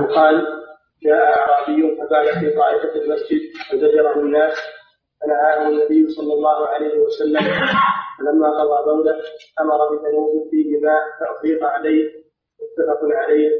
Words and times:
أنه 0.00 0.14
قال 0.14 0.46
جاء 1.02 1.38
أعرابي 1.38 1.96
فبال 1.96 2.40
في 2.40 2.56
طائفة 2.56 2.94
المسجد 3.00 3.40
فزجره 3.70 4.14
الناس 4.20 4.54
فنهاه 5.20 5.68
النبي 5.68 6.08
صلى 6.08 6.32
الله 6.34 6.66
عليه 6.66 6.98
وسلم. 6.98 7.40
فلما 8.18 8.48
قضى 8.60 8.84
بوله 8.92 9.16
أمر 9.60 9.78
بذنوب 9.90 10.48
فيه 10.50 10.80
ماء 10.80 11.02
فأفريق 11.20 11.64
عليه. 11.64 12.08
متفق 12.60 13.00
عليه. 13.12 13.50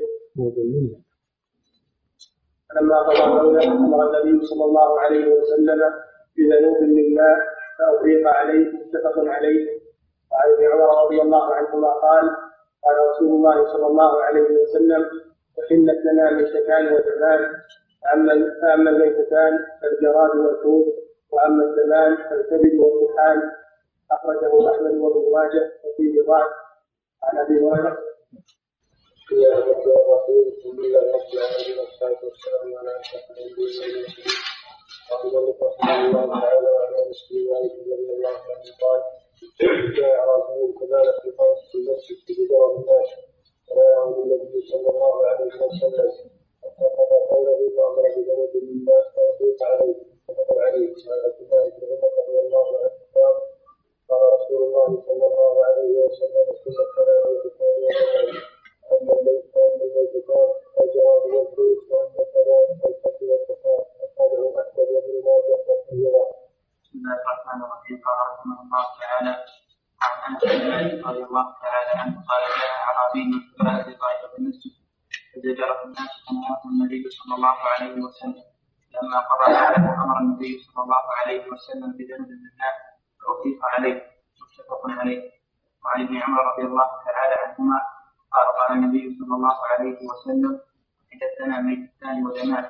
فلما 2.70 2.98
قضى 3.02 3.40
بوله 3.40 3.64
أمر 3.72 4.00
النبي 4.06 4.44
صلى 4.46 4.64
الله 4.64 5.00
عليه 5.00 5.26
وسلم 5.26 5.80
بذنوب 6.36 6.76
من 6.82 7.14
ماء 7.14 7.38
فأفريق 7.78 8.28
عليه. 8.28 8.66
متفق 8.66 9.24
عليه. 9.34 9.80
وعن 10.32 10.48
ابن 10.54 10.64
عمر 10.72 11.04
رضي 11.04 11.22
الله 11.22 11.54
عنهما 11.54 11.88
قال 11.88 12.24
قال 12.84 12.96
رسول 13.10 13.28
الله 13.28 13.72
صلى 13.72 13.86
الله 13.86 14.22
عليه 14.22 14.48
وسلم 14.62 15.29
أحلت 15.58 16.00
لنا 16.06 16.30
ميتتان 16.30 16.84
ودمان 16.94 17.40
فأما 18.02 18.34
فأما 18.62 18.90
الميتتان 18.90 19.52
فالجراد 19.82 20.30
والحوت 20.36 20.86
وأما 21.30 21.64
الدمان 21.64 22.16
فالكبد 22.16 22.74
والطحال. 22.80 23.38
أخرجه 24.12 24.70
أحمد 24.70 24.94
وابن 25.02 25.32
ماجه 25.34 25.72
وفيه 25.84 26.22
ضعف 26.22 26.50
عن 27.22 27.38
أبي 27.38 27.54
هريرة. 27.54 27.98
بسم 29.16 29.34
الله 29.36 29.58
الرحمن 29.58 29.92
الرحيم 30.02 30.44
الحمد 30.56 30.78
لله 30.80 31.00
رب 31.14 31.28
العالمين. 31.34 31.78
والصلاة 31.78 32.20
والسلام 32.24 32.68
على 32.78 32.90
أشرف 33.00 33.24
الأنبياء 33.30 33.80
والمرسلين 33.80 34.38
قال 35.10 35.20
الله 35.26 35.56
رحمه 35.62 36.06
الله 36.06 36.40
تعالى 36.40 36.68
وعلى 36.74 36.96
رسول 37.10 37.36
الله 37.38 37.62
رضي 37.80 37.94
الله 38.14 38.28
عنه 38.50 38.70
قال 38.82 39.00
جاء 39.96 40.16
رجل 40.30 40.74
كذلك 40.80 41.16
في 41.22 41.30
قوس 41.38 41.74
المسجد 41.74 42.16
في 42.26 42.32
بدر 42.38 42.62
الناس 42.76 43.08
صلى 43.70 44.88
الله 44.90 45.26
عليه 45.26 45.46
وسلم 45.46 46.10
فقد 46.62 47.22
قوله 47.30 47.60
فامر 47.76 48.02
بذنب 48.16 48.54
الناس 48.62 49.04
فاطيق 49.16 49.62
عليه 49.70 49.94
متفق 50.28 50.58
عليه 50.66 50.88
وعن 51.08 51.20
عبد 51.26 51.40
الله 51.42 51.62
رضي 52.20 52.38
الله 52.46 52.66
عنه 52.78 52.90
قال 53.14 53.34
قال 54.10 54.22
رسول 54.40 54.62
الله 54.66 54.88
صلى 55.06 55.26
الله 55.30 55.54
عليه 55.66 55.92
وسلم 56.04 56.46
كل 56.64 56.70
الصلاه 56.70 57.24
والسلام 57.28 58.34
اما 58.92 59.12
الليل 59.20 59.42
فاما 59.54 59.84
الليل 59.84 60.22
كان 60.28 60.48
الجواب 60.84 61.22
والفلوس 61.34 61.82
واما 61.90 62.20
الكلام 62.26 62.66
فالفتي 62.82 63.24
والصفات 63.30 63.86
اخرجه 64.04 64.60
احمد 64.62 64.88
وابن 64.94 65.14
ماجه 65.26 65.58
وغيره 65.68 66.26
بسم 66.82 66.98
الله 66.98 67.16
الرحمن 67.22 67.58
الرحيم. 67.64 67.96
قال 68.06 68.16
رحمه 68.32 68.56
الله 68.64 68.84
تعالى 69.00 69.32
عن 70.02 70.12
أنس 70.28 70.42
بن 70.44 70.68
مالك 70.70 71.06
رضي 71.06 71.22
الله 71.28 71.46
تعالى 71.62 71.69
الله 77.40 77.56
عليه 77.74 77.96
وسلم 78.04 78.44
لما 78.94 79.18
قضى 79.30 79.46
ذلك 79.52 79.84
أمر 80.04 80.16
النبي 80.20 80.52
صلى 80.64 80.80
الله 80.84 81.04
عليه 81.20 81.42
وسلم 81.52 81.90
بذنب 81.98 82.28
من 82.28 82.44
الماء 82.52 82.74
فاطيق 83.22 83.58
عليه 83.72 83.96
متفق 84.40 84.82
عليه 85.00 85.22
وعن 85.84 85.98
ابن 86.06 86.16
عمر 86.16 86.38
رضي 86.52 86.62
الله 86.68 86.88
تعالى 87.06 87.34
عنهما 87.44 87.78
قال 88.32 88.46
قال 88.58 88.70
النبي 88.78 89.04
صلى 89.18 89.34
الله 89.36 89.56
عليه 89.70 89.98
وسلم 90.10 90.52
حدثنا 91.10 91.60
ميتتان 91.60 92.26
ودمان 92.26 92.64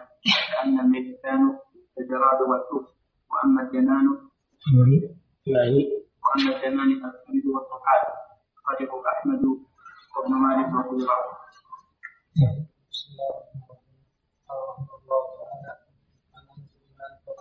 فاما 0.53 0.81
الميتتان 0.83 1.59
فالجراد 1.97 2.41
والحوت 2.49 2.87
واما 3.31 3.63
الجنان 3.63 4.07
يعني 5.47 5.83
واما 6.25 6.57
الجنان 6.57 6.91
فالكبد 7.03 7.47
والطحال 7.55 8.03
اخرجه 8.59 8.93
احمد 9.19 9.43
وابن 10.17 10.33
مالك 10.35 10.69
وابو 10.75 10.97
بسم 10.97 11.07
الله 11.07 11.19
الرحمن 11.21 11.49
الرحيم 12.41 12.67
قال 14.49 14.59
رحمه 14.69 14.95
الله 15.01 15.23
تعالى 15.41 15.73
عن 16.35 16.45
انس 16.57 16.69
بن 16.77 17.40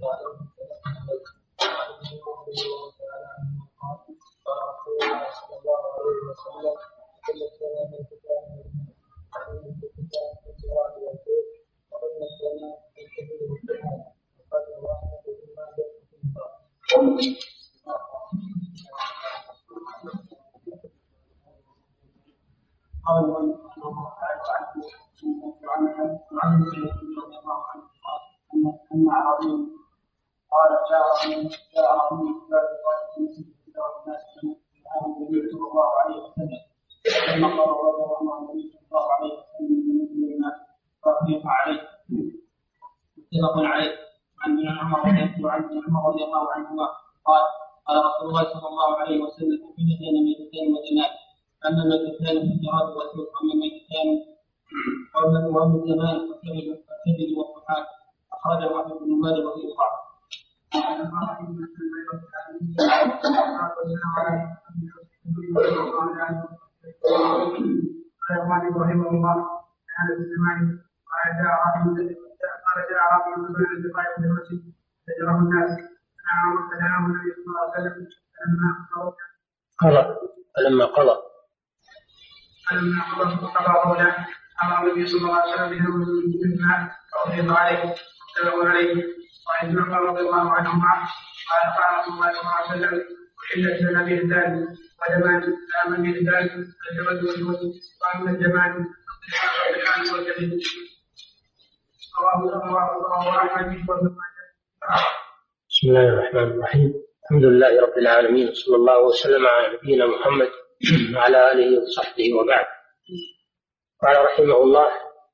مالك 0.00 1.26
رضي 10.08 10.45
قال 30.52 30.70
جاء 30.90 31.65
النبي 84.86 85.06
صلى 85.06 85.20
الله 85.20 85.34
عليه 85.34 85.52
وسلم 85.52 85.70
بهم 85.70 85.98
من 86.00 86.52
الماء 86.52 86.80
فاغيظ 87.12 87.50
عليه 87.52 87.84
متفق 87.84 88.64
عليه. 88.64 88.94
وعن 89.46 89.68
ابن 89.68 89.78
عمر 89.82 90.00
رضي 90.10 90.20
الله 90.20 90.50
عنهما 90.52 90.92
قال 91.48 91.64
قال 91.76 91.98
رسول 91.98 92.14
الله 92.14 92.32
صلى 92.32 92.40
الله 92.40 92.54
عليه 92.54 92.70
وسلم 92.70 92.94
أحلت 93.42 93.82
لنا 93.82 94.00
مهدان 94.02 94.52
ودمان 94.98 95.42
فاما 95.72 95.96
المهدان 95.96 96.48
فالجبل 96.48 97.26
والوزن 97.26 97.72
وأما 98.00 98.30
الجمال 98.30 98.72
فالطحال 99.06 100.14
والكذب 100.14 100.60
رواه 102.20 103.36
أحمد 103.36 103.88
وابن 103.88 104.16
بسم 105.70 105.88
الله 105.88 106.08
الرحمن 106.08 106.42
الرحيم. 106.42 106.94
الحمد 107.24 107.44
لله 107.44 107.82
رب 107.82 107.98
العالمين 107.98 108.48
وصلى 108.48 108.76
الله 108.76 108.98
وسلم 109.04 109.46
على 109.46 109.76
نبينا 109.76 110.06
محمد 110.06 110.50
وعلى 111.14 111.52
آله 111.52 111.82
وصحبه 111.82 112.34
وبعد. 112.34 112.66
قال 114.02 114.24
رحمه 114.24 114.56
الله 114.62 114.90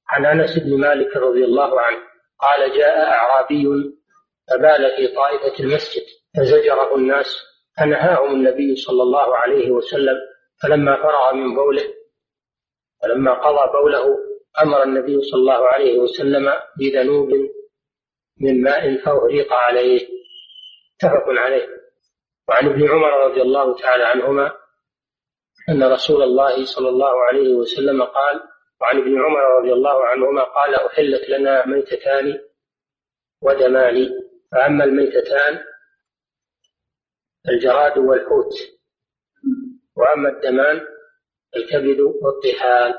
عن 0.08 0.26
أنس 0.26 0.58
بن 0.58 0.80
مالك 0.80 1.16
رضي 1.16 1.44
الله 1.44 1.80
عنه 1.80 1.98
قال 2.38 2.72
جاء 2.78 3.10
أعرابي 3.12 3.64
فبال 4.50 4.96
في 4.96 5.08
طائفة 5.08 5.64
المسجد 5.64 6.02
فزجره 6.36 6.94
الناس 6.96 7.36
فنهاهم 7.78 8.34
النبي 8.34 8.76
صلى 8.76 9.02
الله 9.02 9.36
عليه 9.36 9.70
وسلم 9.70 10.16
فلما 10.62 10.96
فرغ 10.96 11.34
من 11.34 11.54
بوله 11.54 11.94
فلما 13.02 13.32
قضى 13.32 13.72
بوله 13.72 14.18
أمر 14.62 14.82
النبي 14.82 15.20
صلى 15.22 15.40
الله 15.40 15.68
عليه 15.68 15.98
وسلم 15.98 16.52
بذنوب 16.78 17.28
من 18.40 18.62
ماء 18.62 18.96
فاهريق 18.96 19.52
عليه. 19.52 20.08
متفق 20.94 21.28
عليه. 21.28 21.68
وعن 22.48 22.66
ابن 22.68 22.88
عمر 22.88 23.24
رضي 23.24 23.42
الله 23.42 23.76
تعالى 23.76 24.04
عنهما 24.04 24.52
أن 25.68 25.82
رسول 25.82 26.22
الله 26.22 26.64
صلى 26.64 26.88
الله 26.88 27.22
عليه 27.22 27.54
وسلم 27.54 28.02
قال 28.02 28.40
وعن 28.82 28.98
ابن 28.98 29.24
عمر 29.24 29.58
رضي 29.58 29.72
الله 29.72 30.06
عنهما 30.06 30.42
قال 30.44 30.74
أحلت 30.74 31.28
لنا 31.28 31.66
ميتتان 31.66 32.40
ودمان. 33.42 34.08
فأما 34.52 34.84
الميتتان 34.84 35.64
الجراد 37.48 37.98
والحوت 37.98 38.52
وأما 39.96 40.28
الدمان 40.28 40.86
الكبد 41.56 42.00
والطحال. 42.00 42.94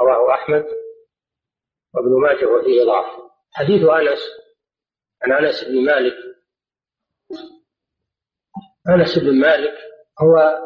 رواه 0.00 0.34
أحمد 0.34 0.64
وابن 1.94 2.20
ماجه 2.20 2.46
وفيه 2.46 2.84
ضعف. 2.84 3.22
حديث 3.52 3.82
أنس 3.82 4.20
عن 5.22 5.32
أنس 5.32 5.64
بن 5.64 5.84
مالك. 5.84 6.16
أنس 8.88 9.18
بن 9.18 9.40
مالك 9.40 9.78
هو 10.22 10.58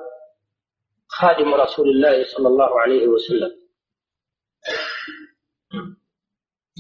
خادم 1.09 1.55
رسول 1.55 1.89
الله 1.89 2.25
صلى 2.25 2.49
الله 2.49 2.81
عليه 2.81 3.07
وسلم. 3.07 3.66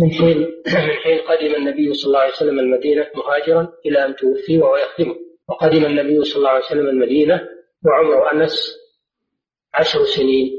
من 0.00 0.10
حين 0.10 0.38
من 0.66 0.96
حين 1.02 1.18
قدم 1.20 1.54
النبي 1.54 1.94
صلى 1.94 2.08
الله 2.08 2.18
عليه 2.20 2.32
وسلم 2.32 2.58
المدينة 2.58 3.10
مهاجرا 3.14 3.72
إلى 3.86 4.06
أن 4.06 4.16
توفي 4.16 4.58
وهو 4.58 4.76
يخدمه. 4.76 5.16
وقدم 5.48 5.84
النبي 5.84 6.24
صلى 6.24 6.36
الله 6.36 6.50
عليه 6.50 6.64
وسلم 6.64 6.88
المدينة 6.88 7.48
وعمر 7.84 8.32
أنس 8.32 8.76
عشر 9.74 10.04
سنين 10.04 10.52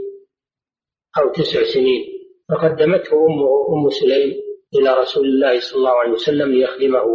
أو 1.18 1.31
تسع 1.31 1.63
سنين. 1.63 2.06
فقدمته 2.50 3.25
أمه 3.28 3.74
أم 3.74 3.89
سليم 3.89 4.42
إلى 4.75 4.94
رسول 4.94 5.25
الله 5.25 5.60
صلى 5.60 5.78
الله 5.78 6.00
عليه 6.00 6.12
وسلم 6.12 6.51
ليخدمه. 6.51 7.06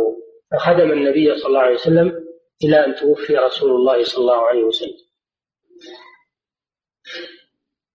فخدم 0.52 0.92
النبي 0.92 1.36
صلى 1.36 1.46
الله 1.46 1.60
عليه 1.60 1.74
وسلم 1.74 2.24
إلى 2.64 2.86
أن 2.86 2.94
توفي 2.94 3.36
رسول 3.36 3.70
الله 3.70 4.04
صلى 4.04 4.22
الله 4.22 4.46
عليه 4.46 4.64
وسلم. 4.64 4.96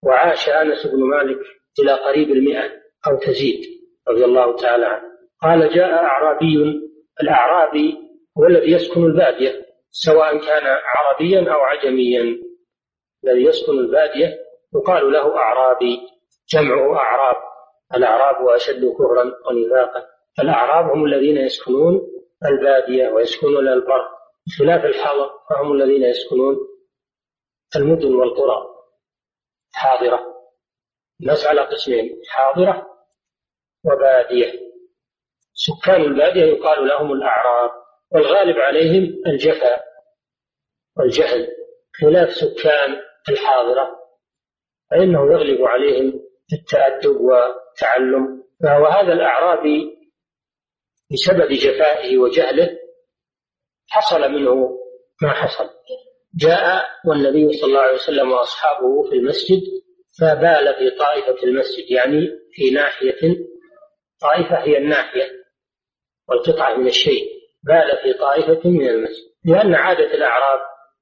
وعاش 0.02 0.48
أنس 0.48 0.86
بن 0.86 1.00
مالك 1.04 1.38
إلى 1.80 1.92
قريب 1.92 2.30
المئة 2.30 2.82
أو 3.06 3.18
تزيد. 3.18 3.77
رضي 4.10 4.24
الله 4.24 4.56
تعالى 4.56 4.86
عنه. 4.86 5.08
قال 5.42 5.74
جاء 5.74 5.92
أعرابي 5.92 6.80
الأعرابي 7.22 7.96
هو 8.38 8.46
الذي 8.46 8.72
يسكن 8.72 9.04
البادية 9.04 9.66
سواء 9.90 10.38
كان 10.38 10.78
عربيا 10.84 11.52
أو 11.52 11.60
عجميا. 11.60 12.38
الذي 13.24 13.44
يسكن 13.44 13.72
البادية 13.72 14.38
يقال 14.74 15.12
له 15.12 15.36
أعرابي 15.36 16.00
جمعه 16.52 16.96
أعراب 16.96 17.36
الأعراب 17.94 18.48
أشد 18.48 18.84
كفرا 18.84 19.32
ونفاقا. 19.50 20.06
الأعراب 20.40 20.90
هم 20.90 21.04
الذين 21.04 21.36
يسكنون 21.36 22.00
البادية 22.44 23.08
ويسكنون 23.08 23.68
البر. 23.68 24.08
بخلاف 24.46 24.84
الحضر 24.84 25.30
فهم 25.50 25.72
الذين 25.72 26.02
يسكنون 26.02 26.56
المدن 27.76 28.14
والقرى. 28.14 28.66
حاضرة. 29.72 30.20
الناس 31.20 31.46
على 31.46 31.60
قسمين 31.60 32.20
حاضرة 32.28 32.97
وبادية. 33.92 34.52
سكان 35.52 36.00
البادية 36.00 36.44
يقال 36.44 36.88
لهم 36.88 37.12
الأعراب 37.12 37.70
والغالب 38.12 38.56
عليهم 38.56 39.22
الجفا 39.26 39.80
والجهل. 40.96 41.48
خلاف 42.00 42.32
سكان 42.32 43.00
الحاضرة 43.28 43.98
فإنه 44.90 45.32
يغلب 45.32 45.62
عليهم 45.62 46.20
التأدب 46.52 47.20
والتعلم. 47.20 48.44
فهو 48.62 48.86
هذا 48.86 49.12
الأعرابي 49.12 49.98
بسبب 51.12 51.52
جفائه 51.52 52.18
وجهله 52.18 52.78
حصل 53.88 54.32
منه 54.32 54.78
ما 55.22 55.30
حصل. 55.32 55.70
جاء 56.34 56.84
والنبي 57.06 57.52
صلى 57.52 57.68
الله 57.68 57.80
عليه 57.80 57.94
وسلم 57.94 58.32
وأصحابه 58.32 59.02
في 59.10 59.16
المسجد 59.16 59.60
فبال 60.20 60.74
في 60.78 60.90
طائفة 60.90 61.42
المسجد 61.42 61.90
يعني 61.90 62.28
في 62.52 62.70
ناحية 62.70 63.36
طائفة 64.20 64.56
هي 64.56 64.78
الناحية 64.78 65.28
والقطعة 66.28 66.76
من 66.76 66.86
الشيء 66.86 67.24
بال 67.62 67.98
في 68.02 68.18
طائفة 68.18 68.70
من 68.70 68.88
المسجد. 68.88 69.28
لأن 69.44 69.74
عادة 69.74 70.14
الأعراب 70.14 70.60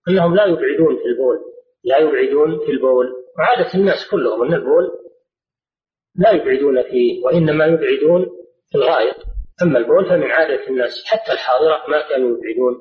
أنهم 0.08 0.34
لا 0.34 0.44
يبعدون 0.44 0.96
في 0.96 1.04
البول 1.04 1.38
لا 1.84 1.98
يبعدون 1.98 2.66
في 2.66 2.72
البول. 2.72 3.06
وعادة 3.38 3.74
الناس 3.74 4.10
كلهم 4.10 4.42
أن 4.42 4.54
البول 4.54 4.90
لا 6.14 6.30
يبعدون 6.30 6.82
فيه 6.82 7.24
وإنما 7.24 7.66
يبعدون 7.66 8.26
في 8.70 8.74
الغائط. 8.74 9.16
أما 9.62 9.78
البول 9.78 10.08
فمن 10.08 10.30
عادة 10.30 10.68
الناس 10.68 11.04
حتى 11.06 11.32
الحاضرة 11.32 11.84
ما 11.88 12.08
كانوا 12.08 12.28
يبعدون 12.28 12.74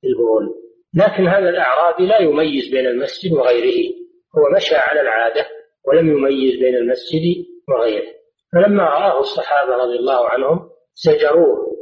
في 0.00 0.06
البول. 0.06 0.54
لكن 0.94 1.28
هذا 1.28 1.48
الأعرابي 1.48 2.06
لا 2.06 2.18
يميز 2.18 2.70
بين 2.70 2.86
المسجد 2.86 3.32
وغيره. 3.32 3.94
هو 4.38 4.56
مشى 4.56 4.76
على 4.76 5.00
العادة 5.00 5.46
ولم 5.84 6.08
يميز 6.08 6.58
بين 6.60 6.74
المسجد 6.76 7.46
وغيره. 7.68 8.17
فلما 8.52 8.84
رآه 8.84 9.20
الصحابة 9.20 9.76
رضي 9.76 9.96
الله 9.98 10.28
عنهم 10.28 10.70
زجروه 10.94 11.78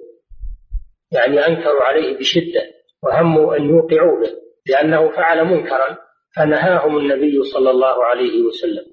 يعني 1.13 1.47
أنكروا 1.47 1.83
عليه 1.83 2.19
بشدة 2.19 2.63
وهموا 3.03 3.57
أن 3.57 3.71
يوقعوا 3.71 4.21
به 4.21 4.33
لأنه 4.67 5.11
فعل 5.11 5.45
منكرا 5.45 5.99
فنهاهم 6.37 6.99
النبي 6.99 7.43
صلى 7.43 7.71
الله 7.71 8.05
عليه 8.05 8.43
وسلم. 8.43 8.85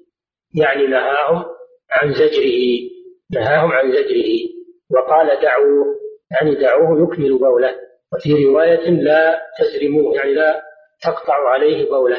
يعني 0.54 0.86
نهاهم 0.86 1.44
عن 1.90 2.12
زجره 2.12 2.60
نهاهم 3.32 3.72
عن 3.72 3.92
زجره 3.92 4.30
وقال 4.90 5.40
دعوه 5.42 5.84
يعني 6.32 6.54
دعوه 6.54 7.02
يكمل 7.02 7.38
بوله. 7.38 7.74
وفي 8.12 8.44
رواية 8.44 8.90
لا 8.90 9.42
تزرموه 9.58 10.14
يعني 10.14 10.34
لا 10.34 10.62
تقطع 11.02 11.48
عليه 11.48 11.90
بوله. 11.90 12.16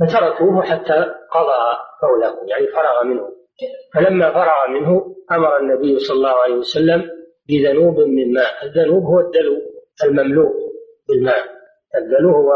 فتركوه 0.00 0.62
حتى 0.62 1.14
قضى 1.32 1.78
بوله 2.02 2.48
يعني 2.48 2.66
فرغ 2.66 3.04
منه. 3.04 3.35
فلما 3.94 4.32
فرغ 4.32 4.68
منه 4.68 5.16
أمر 5.32 5.60
النبي 5.60 5.98
صلى 5.98 6.16
الله 6.16 6.30
عليه 6.30 6.54
وسلم 6.54 7.10
بذنوب 7.48 8.00
من 8.00 8.32
ماء. 8.32 8.64
الذنوب 8.64 9.04
هو 9.04 9.20
الدلو 9.20 9.56
المملوء 10.04 10.52
بالماء. 11.08 11.44
الدلو 11.96 12.30
هو 12.30 12.52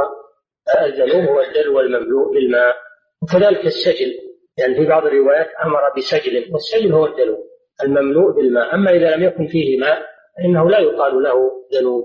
الذنوب 0.85 1.29
هو 1.29 1.41
الدلو 1.41 1.81
المملوء 1.81 2.32
بالماء. 2.32 2.76
وكذلك 3.23 3.64
السجل. 3.64 4.12
يعني 4.58 4.75
في 4.75 4.87
بعض 4.87 5.06
الروايات 5.06 5.49
أمر 5.64 5.81
بسجل 5.97 6.52
والسجل 6.52 6.93
هو 6.93 7.06
الدلو 7.06 7.44
المملوء 7.85 8.32
بالماء. 8.32 8.75
أما 8.75 8.91
إذا 8.91 9.17
لم 9.17 9.23
يكن 9.23 9.46
فيه 9.46 9.79
ماء 9.79 10.03
فإنه 10.37 10.70
لا 10.70 10.79
يقال 10.79 11.23
له 11.23 11.50
ذنوب 11.75 12.05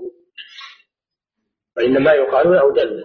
وإنما 1.76 2.12
يقال 2.12 2.52
له 2.52 2.72
دلو. 2.72 3.04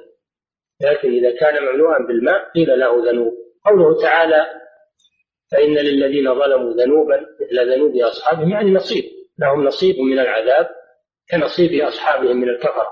لكن 0.81 1.11
إذا 1.11 1.35
كان 1.39 1.63
ممنوعا 1.63 1.99
بالماء 2.07 2.49
قيل 2.55 2.79
له 2.79 3.11
ذنوب. 3.11 3.33
قوله 3.65 4.01
تعالى 4.01 4.60
فإن 5.51 5.73
للذين 5.73 6.35
ظلموا 6.35 6.73
ذنوبا 6.73 7.25
مثل 7.41 7.71
ذنوب 7.73 7.95
أصحابهم 7.95 8.49
يعني 8.49 8.71
نصيب. 8.71 9.03
لهم 9.39 9.63
نصيب 9.63 9.99
من 9.99 10.19
العذاب 10.19 10.69
كنصيب 11.31 11.81
أصحابهم 11.81 12.37
من 12.37 12.49
الكفرة. 12.49 12.87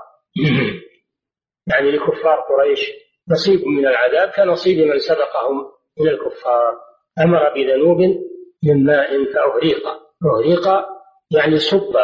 يعني 1.70 1.90
لكفار 1.90 2.40
قريش 2.40 2.92
نصيب 3.30 3.66
من 3.66 3.86
العذاب 3.86 4.28
كنصيب 4.28 4.86
من 4.86 4.98
سبقهم 4.98 5.70
من 6.00 6.08
الكفار. 6.08 6.78
أمر 7.24 7.54
بذنوب 7.54 7.98
من 8.64 8.84
ماء 8.84 9.24
فأهريق 9.32 9.88
أهريق 10.24 10.68
يعني 11.30 11.56
صب. 11.58 11.96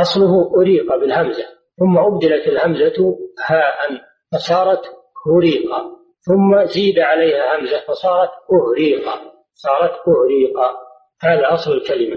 أصله 0.00 0.52
أريق 0.60 0.96
بالهمزة. 0.96 1.44
ثم 1.78 1.98
أبدلت 1.98 2.46
الهمزة 2.46 3.18
هاء 3.46 4.02
فصارت 4.32 4.98
هريقا 5.26 5.98
ثم 6.20 6.64
زيد 6.64 6.98
عليها 6.98 7.56
همزة 7.56 7.80
فصارت 7.88 8.30
أهريقا 8.52 9.37
صارت 9.58 9.92
أهريقا 10.08 10.76
هذا 11.20 11.54
أصل 11.54 11.72
الكلمة. 11.72 12.16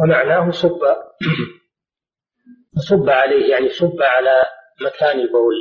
ومعناه 0.00 0.50
صب. 0.50 0.80
صب 2.88 3.10
عليه 3.10 3.50
يعني 3.50 3.68
صب 3.68 4.02
على 4.02 4.42
مكان 4.80 5.20
البول. 5.20 5.54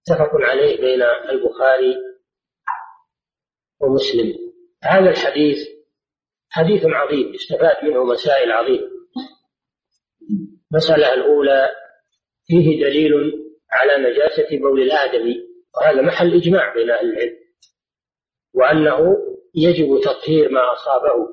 متفق 0.00 0.30
عليه 0.34 0.80
بين 0.80 1.02
البخاري 1.02 1.96
ومسلم. 3.80 4.34
هذا 4.82 5.10
الحديث 5.10 5.68
حديث 6.50 6.82
عظيم 6.84 7.34
استفاد 7.34 7.84
منه 7.84 8.04
مسائل 8.04 8.52
عظيمة. 8.52 8.90
المسألة 10.72 11.14
الأولى 11.14 11.68
فيه 12.46 12.84
دليل 12.84 13.12
على 13.70 14.10
نجاسة 14.10 14.58
بول 14.58 14.82
الآدمي. 14.82 15.36
وهذا 15.76 16.02
محل 16.02 16.36
إجماع 16.36 16.74
بين 16.74 16.90
أهل 16.90 17.10
العلم. 17.10 17.43
وأنه 18.54 19.16
يجب 19.54 20.00
تطهير 20.00 20.50
ما 20.50 20.72
أصابه 20.72 21.28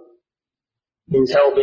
من 1.11 1.25
ثوب 1.25 1.59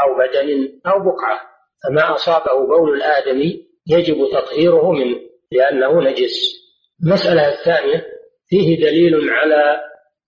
أو 0.00 0.18
بدن 0.18 0.80
أو 0.86 0.98
بقعة. 0.98 1.40
فما 1.84 2.14
أصابه 2.14 2.66
بول 2.66 2.96
الآدمي 2.96 3.66
يجب 3.86 4.16
تطهيره 4.32 4.90
منه 4.92 5.20
لأنه 5.52 6.00
نجس. 6.00 6.62
المسألة 7.04 7.48
الثانية 7.48 8.06
فيه 8.48 8.76
دليل 8.76 9.30
على 9.30 9.80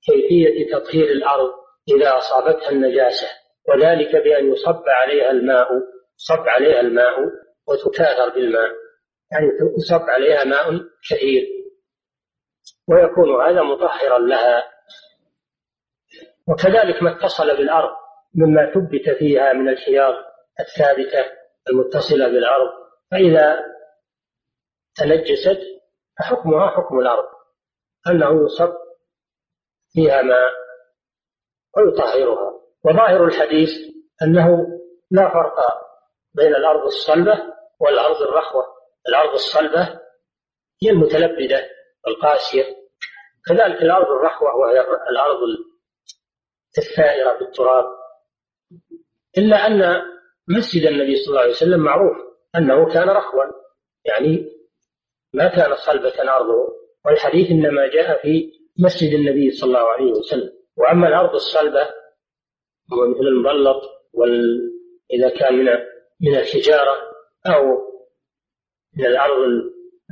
كيفية 0.07 0.73
تطهير 0.73 1.11
الأرض 1.13 1.53
إذا 1.97 2.19
أصابتها 2.19 2.71
النجاسة 2.71 3.27
وذلك 3.69 4.17
بأن 4.17 4.53
يصب 4.53 4.83
عليها 4.87 5.31
الماء 5.31 5.69
صب 6.17 6.49
عليها 6.49 6.81
الماء 6.81 7.15
وتكاثر 7.69 8.29
بالماء. 8.35 8.71
يعني 9.33 9.47
يصب 9.79 10.03
عليها 10.03 10.45
ماء 10.45 10.81
كثير. 11.11 11.64
ويكون 12.89 13.43
هذا 13.43 13.63
مطهرا 13.63 14.19
لها. 14.19 14.71
وكذلك 16.49 17.03
ما 17.03 17.17
اتصل 17.17 17.57
بالأرض 17.57 17.91
مما 18.35 18.73
ثبت 18.75 19.11
فيها 19.19 19.53
من 19.53 19.69
الحياض 19.69 20.15
الثابتة 20.61 21.33
المتصلة 21.71 22.29
بالأرض. 22.29 22.71
فإذا 23.11 23.65
تنجست 24.97 25.61
فحكمها 26.19 26.69
حكم 26.71 26.99
الأرض 26.99 27.25
أنه 28.07 28.45
يصب 28.45 28.73
فيها 29.93 30.23
ماء 30.23 30.53
ويطهرها. 31.77 32.61
وظاهر 32.85 33.25
الحديث 33.25 33.71
أنه 34.23 34.67
لا 35.11 35.29
فرق 35.33 35.57
بين 36.35 36.55
الأرض 36.55 36.85
الصلبة 36.85 37.55
والأرض 37.81 38.23
الرخوة. 38.23 38.65
الأرض 39.09 39.33
الصلبة 39.33 40.01
هي 40.83 40.91
المتلبدة. 40.91 41.71
القاسية. 42.09 42.65
كذلك 43.47 43.83
الأرض 43.83 44.07
الرخوة 44.07 44.57
وهي 44.57 44.81
الأرض 45.11 45.39
الثائرة 46.79 47.39
بالتراب. 47.39 47.85
إلا 49.39 49.67
أن 49.67 50.03
مسجد 50.49 50.87
النبي 50.87 51.17
صلى 51.17 51.29
الله 51.29 51.41
عليه 51.41 51.51
وسلم 51.51 51.81
معروف 51.81 52.17
أنه 52.57 52.93
كان 52.93 53.09
رخوا 53.09 53.45
يعني 54.05 54.51
ما 55.33 55.49
كان 55.49 55.75
صلبة 55.75 56.33
أرضه 56.37 56.69
والحديث 57.05 57.51
إنما 57.51 57.87
جاء 57.87 58.23
في 58.23 58.53
مسجد 58.79 59.15
النبي 59.15 59.51
صلى 59.51 59.69
الله 59.69 59.89
عليه 59.91 60.11
وسلم. 60.11 60.53
وأما 60.77 61.09
الأرض 61.09 61.35
الصلبة 61.35 61.89
مثل 62.93 63.27
المبلط 63.27 63.83
وال... 64.13 64.71
إذا 65.13 65.29
كان 65.29 65.55
من 65.55 65.67
من 66.21 66.37
الحجارة 66.37 66.97
أو 67.47 67.63
من 68.97 69.07
الأرض 69.07 69.39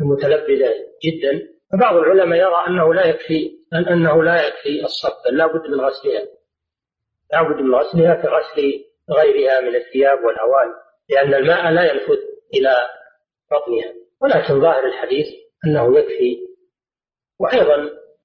المتلبدة 0.00 0.74
جدا 1.04 1.51
فبعض 1.72 1.96
العلماء 1.96 2.38
يرى 2.38 2.66
أنه 2.68 2.94
لا 2.94 3.06
يكفي 3.06 3.58
أن 3.72 3.88
أنه 3.88 4.22
لا 4.22 4.46
يكفي 4.46 4.84
الصب 4.84 5.12
بل 5.24 5.36
لا 5.36 5.46
بد 5.46 5.66
من 5.70 5.80
غسلها. 5.80 6.26
لا 7.32 7.42
بد 7.42 7.60
من 7.60 7.74
غسلها 7.74 8.14
كغسل 8.14 8.84
غيرها 9.10 9.60
من 9.60 9.76
الثياب 9.76 10.24
والأواني 10.24 10.74
لأن 11.08 11.34
الماء 11.34 11.70
لا 11.70 11.92
ينفذ 11.92 12.18
إلى 12.54 12.90
بطنها. 13.50 13.94
ولكن 14.20 14.60
ظاهر 14.60 14.84
الحديث 14.84 15.26
أنه 15.66 15.98
يكفي 15.98 16.38
وأيضا 17.38 17.74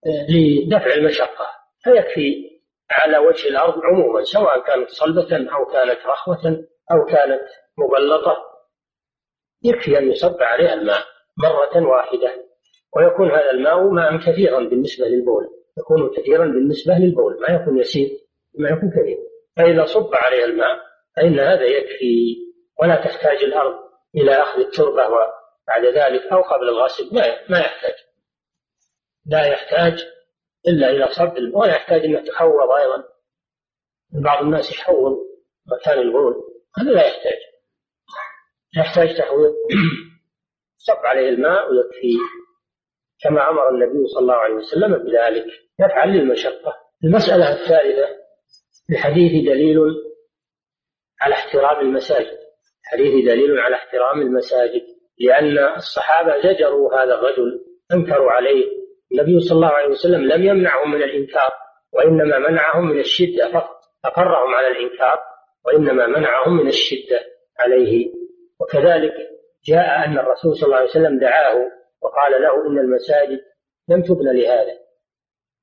آه، 0.06 0.28
لدفع 0.30 0.94
المشقة. 0.94 1.48
فيكفي 1.84 2.60
على 2.92 3.18
وجه 3.18 3.48
الأرض 3.48 3.82
عموما 3.84 4.24
سواء 4.24 4.60
كانت 4.60 4.90
صلبة 4.90 5.54
أو 5.54 5.66
كانت 5.66 6.06
رخوة 6.06 6.66
أو 6.92 7.06
كانت 7.06 7.44
مبلطة 7.78 8.38
يكفي 9.64 9.98
أن 9.98 10.12
يصب 10.12 10.42
عليها 10.42 10.74
الماء 10.74 11.04
مرة 11.38 11.88
واحدة. 11.88 12.47
ويكون 12.96 13.32
هذا 13.32 13.52
الماء 13.52 13.90
ماء 13.90 14.18
كثيرا 14.18 14.60
بالنسبة 14.60 15.08
للبول. 15.08 15.48
يكون 15.78 16.10
كثيرا 16.18 16.46
بالنسبة 16.46 16.94
للبول. 16.94 17.42
ما 17.42 17.56
يكون 17.56 17.78
يسير 17.78 18.10
ما 18.60 18.70
يكون 18.70 18.90
كثير. 18.90 19.18
فإذا 19.58 19.86
صب 19.86 20.10
عليها 20.14 20.46
الماء 20.46 20.80
فإن 21.16 21.40
هذا 21.40 21.64
يكفي. 21.64 22.38
ولا 22.80 22.96
تحتاج 22.96 23.44
الأرض 23.44 23.76
إلى 24.16 24.32
أخذ 24.32 24.60
التربة 24.60 25.04
وبعد 25.08 25.86
ذلك 25.86 26.22
أو 26.32 26.42
قبل 26.42 26.70
الغسل. 26.70 27.16
ما 27.16 27.22
ما 27.50 27.60
يحتاج. 27.60 27.96
لا 29.26 29.46
يحتاج 29.46 30.08
إلا 30.68 30.90
إلى 30.90 31.08
صب 31.12 31.38
الماء 31.38 31.62
ولا 31.62 31.76
يحتاج 31.76 32.06
أنه 32.06 32.22
تحوض 32.22 32.72
أيضا. 32.72 33.04
بعض 34.12 34.44
الناس 34.44 34.72
يحوض 34.72 35.18
مكان 35.66 36.00
البول. 36.00 36.36
هذا 36.78 36.92
لا 36.92 37.08
يحتاج. 37.08 37.40
يحتاج 38.78 39.18
تحويض. 39.18 39.54
صب 40.88 41.06
عليه 41.06 41.30
الماء 41.30 41.72
ويكفي. 41.72 42.14
كما 43.24 43.50
أمر 43.50 43.70
النبي 43.70 44.08
صلى 44.08 44.22
الله 44.22 44.34
عليه 44.34 44.54
وسلم 44.54 44.98
بذلك. 44.98 45.46
يفعل 45.80 46.10
للمشقة. 46.10 46.74
المسألة 47.04 47.54
الثالثة 47.54 48.08
الحديث 48.90 49.46
دليل 49.46 49.80
على 51.22 51.34
احترام 51.34 51.80
المساجد. 51.80 52.38
الحديث 52.86 53.26
دليل 53.26 53.60
على 53.60 53.76
احترام 53.76 54.22
المساجد 54.22 54.82
لأن 55.20 55.58
الصحابة 55.76 56.38
زجروا 56.38 56.96
هذا 56.96 57.14
الرجل 57.14 57.62
أنكروا 57.94 58.32
عليه. 58.32 58.66
النبي 59.12 59.40
صلى 59.40 59.56
الله 59.56 59.68
عليه 59.68 59.90
وسلم 59.90 60.26
لم 60.26 60.46
يمنعهم 60.46 60.92
من 60.92 61.04
الإنكار 61.04 61.52
وإنما 61.94 62.40
منعهم 62.40 62.88
من 62.90 63.00
الشدة 63.00 63.52
فقط. 63.54 63.78
أقرهم 64.06 64.56
على 64.56 64.68
الإنكار 64.68 65.20
وإنما 65.66 66.08
منعهم 66.08 66.58
من 66.58 66.68
الشدة 66.68 67.22
عليه. 67.60 68.14
وكذلك 68.60 69.14
جاء 69.66 70.06
أن 70.06 70.20
الرسول 70.20 70.56
صلى 70.56 70.66
الله 70.66 70.78
عليه 70.78 70.90
وسلم 70.90 71.20
دعاه 71.20 71.77
وقال 72.02 72.42
له 72.42 72.68
إن 72.68 72.78
المساجد 72.80 73.42
لم 73.90 74.02
تبنى 74.02 74.42
لهذا 74.42 74.80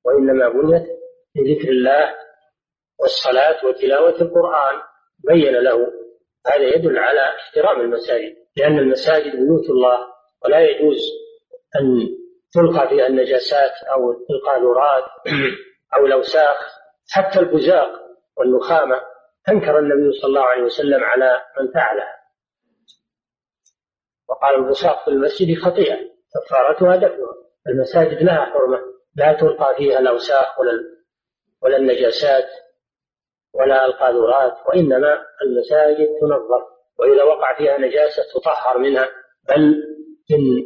وإنما 0.05 0.49
بنيت 0.49 0.87
لذكر 1.35 1.69
الله 1.69 2.15
والصلاة 2.99 3.65
وتلاوة 3.65 4.21
القرآن. 4.21 4.81
بين 5.19 5.53
له 5.53 5.91
هذا 6.47 6.75
يدل 6.75 6.97
على 6.97 7.21
احترام 7.21 7.81
المساجد 7.81 8.35
لأن 8.57 8.79
المساجد 8.79 9.35
بيوت 9.35 9.69
الله 9.69 10.07
ولا 10.43 10.59
يجوز 10.59 10.97
أن 11.75 12.07
تلقى 12.53 12.89
فيها 12.89 13.07
النجاسات 13.07 13.71
أو 13.91 14.11
القاذورات 14.29 15.03
أو 15.97 16.05
الأوساخ. 16.05 16.75
حتى 17.09 17.39
البزاق 17.39 17.91
والنخامة 18.37 19.01
أنكر 19.49 19.79
النبي 19.79 20.19
صلى 20.19 20.27
الله 20.27 20.45
عليه 20.45 20.63
وسلم 20.63 21.03
على 21.03 21.41
من 21.59 21.71
فعلها. 21.71 22.15
وقال 24.29 24.55
البصاق 24.55 25.05
في 25.05 25.11
المسجد 25.11 25.57
خطيئة. 25.57 26.14
كفارتها 26.35 26.95
دفنها. 26.95 27.33
المساجد 27.67 28.23
لها 28.23 28.45
حرمة 28.45 28.79
لا 29.15 29.33
تلقى 29.33 29.75
فيها 29.77 29.99
الأوساخ 29.99 30.59
ولا 30.59 30.71
ولا 31.61 31.77
النجاسات 31.77 32.49
ولا 33.53 33.85
القاذورات 33.85 34.53
وإنما 34.67 35.25
المساجد 35.41 36.07
تنظف 36.21 36.63
وإذا 36.99 37.23
وقع 37.23 37.57
فيها 37.57 37.77
نجاسة 37.77 38.23
تطهر 38.33 38.77
منها. 38.77 39.07
بل 39.49 39.83
من 40.31 40.63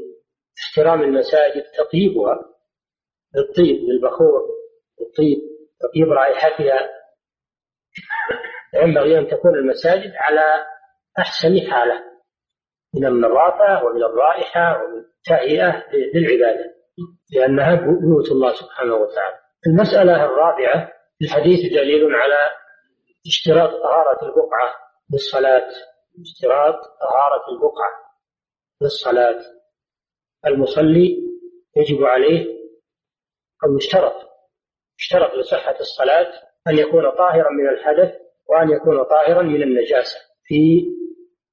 احترام 0.63 1.01
المساجد 1.01 1.63
تطيبها 1.77 2.39
بالطيب 3.33 3.85
بالبخور 3.88 4.41
بالطيب 4.99 5.38
تطيب 5.79 6.11
رائحتها. 6.11 6.89
ينبغي 8.73 9.19
أن 9.19 9.27
تكون 9.27 9.55
المساجد 9.55 10.11
على 10.15 10.65
أحسن 11.19 11.71
حالة. 11.71 12.03
من 12.96 13.05
النظافة 13.05 13.86
ومن 13.86 14.03
الرائحة 14.03 14.84
ومن 14.84 15.03
تهيئة 15.25 15.84
للعبادة 16.13 16.75
لأنها 17.36 17.75
بيوت 17.75 18.31
الله 18.31 18.53
سبحانه 18.53 18.96
وتعالى. 18.96 19.39
المسألة 19.67 20.25
الرابعة 20.25 20.91
الحديث 21.22 21.60
دليل 21.74 22.15
على 22.15 22.50
اشتراط 23.27 23.69
طهارة 23.69 24.24
البقعة 24.25 24.75
للصلاة. 25.13 25.67
اشتراط 26.22 26.75
طهارة 27.01 27.43
البقعة 27.51 27.91
للصلاة. 28.81 29.39
المصلي 30.48 31.17
يجب 31.77 32.03
عليه 32.03 32.46
أو 33.63 33.77
يشترط 33.77 34.13
يشترط 35.00 35.34
لصحة 35.34 35.79
الصلاة 35.79 36.31
أن 36.67 36.77
يكون 36.77 37.12
طاهرا 37.12 37.50
من 37.51 37.69
الحدث 37.69 38.13
وأن 38.50 38.69
يكون 38.69 39.03
طاهرا 39.03 39.41
من 39.41 39.63
النجاسة 39.63 40.17
في 40.43 40.86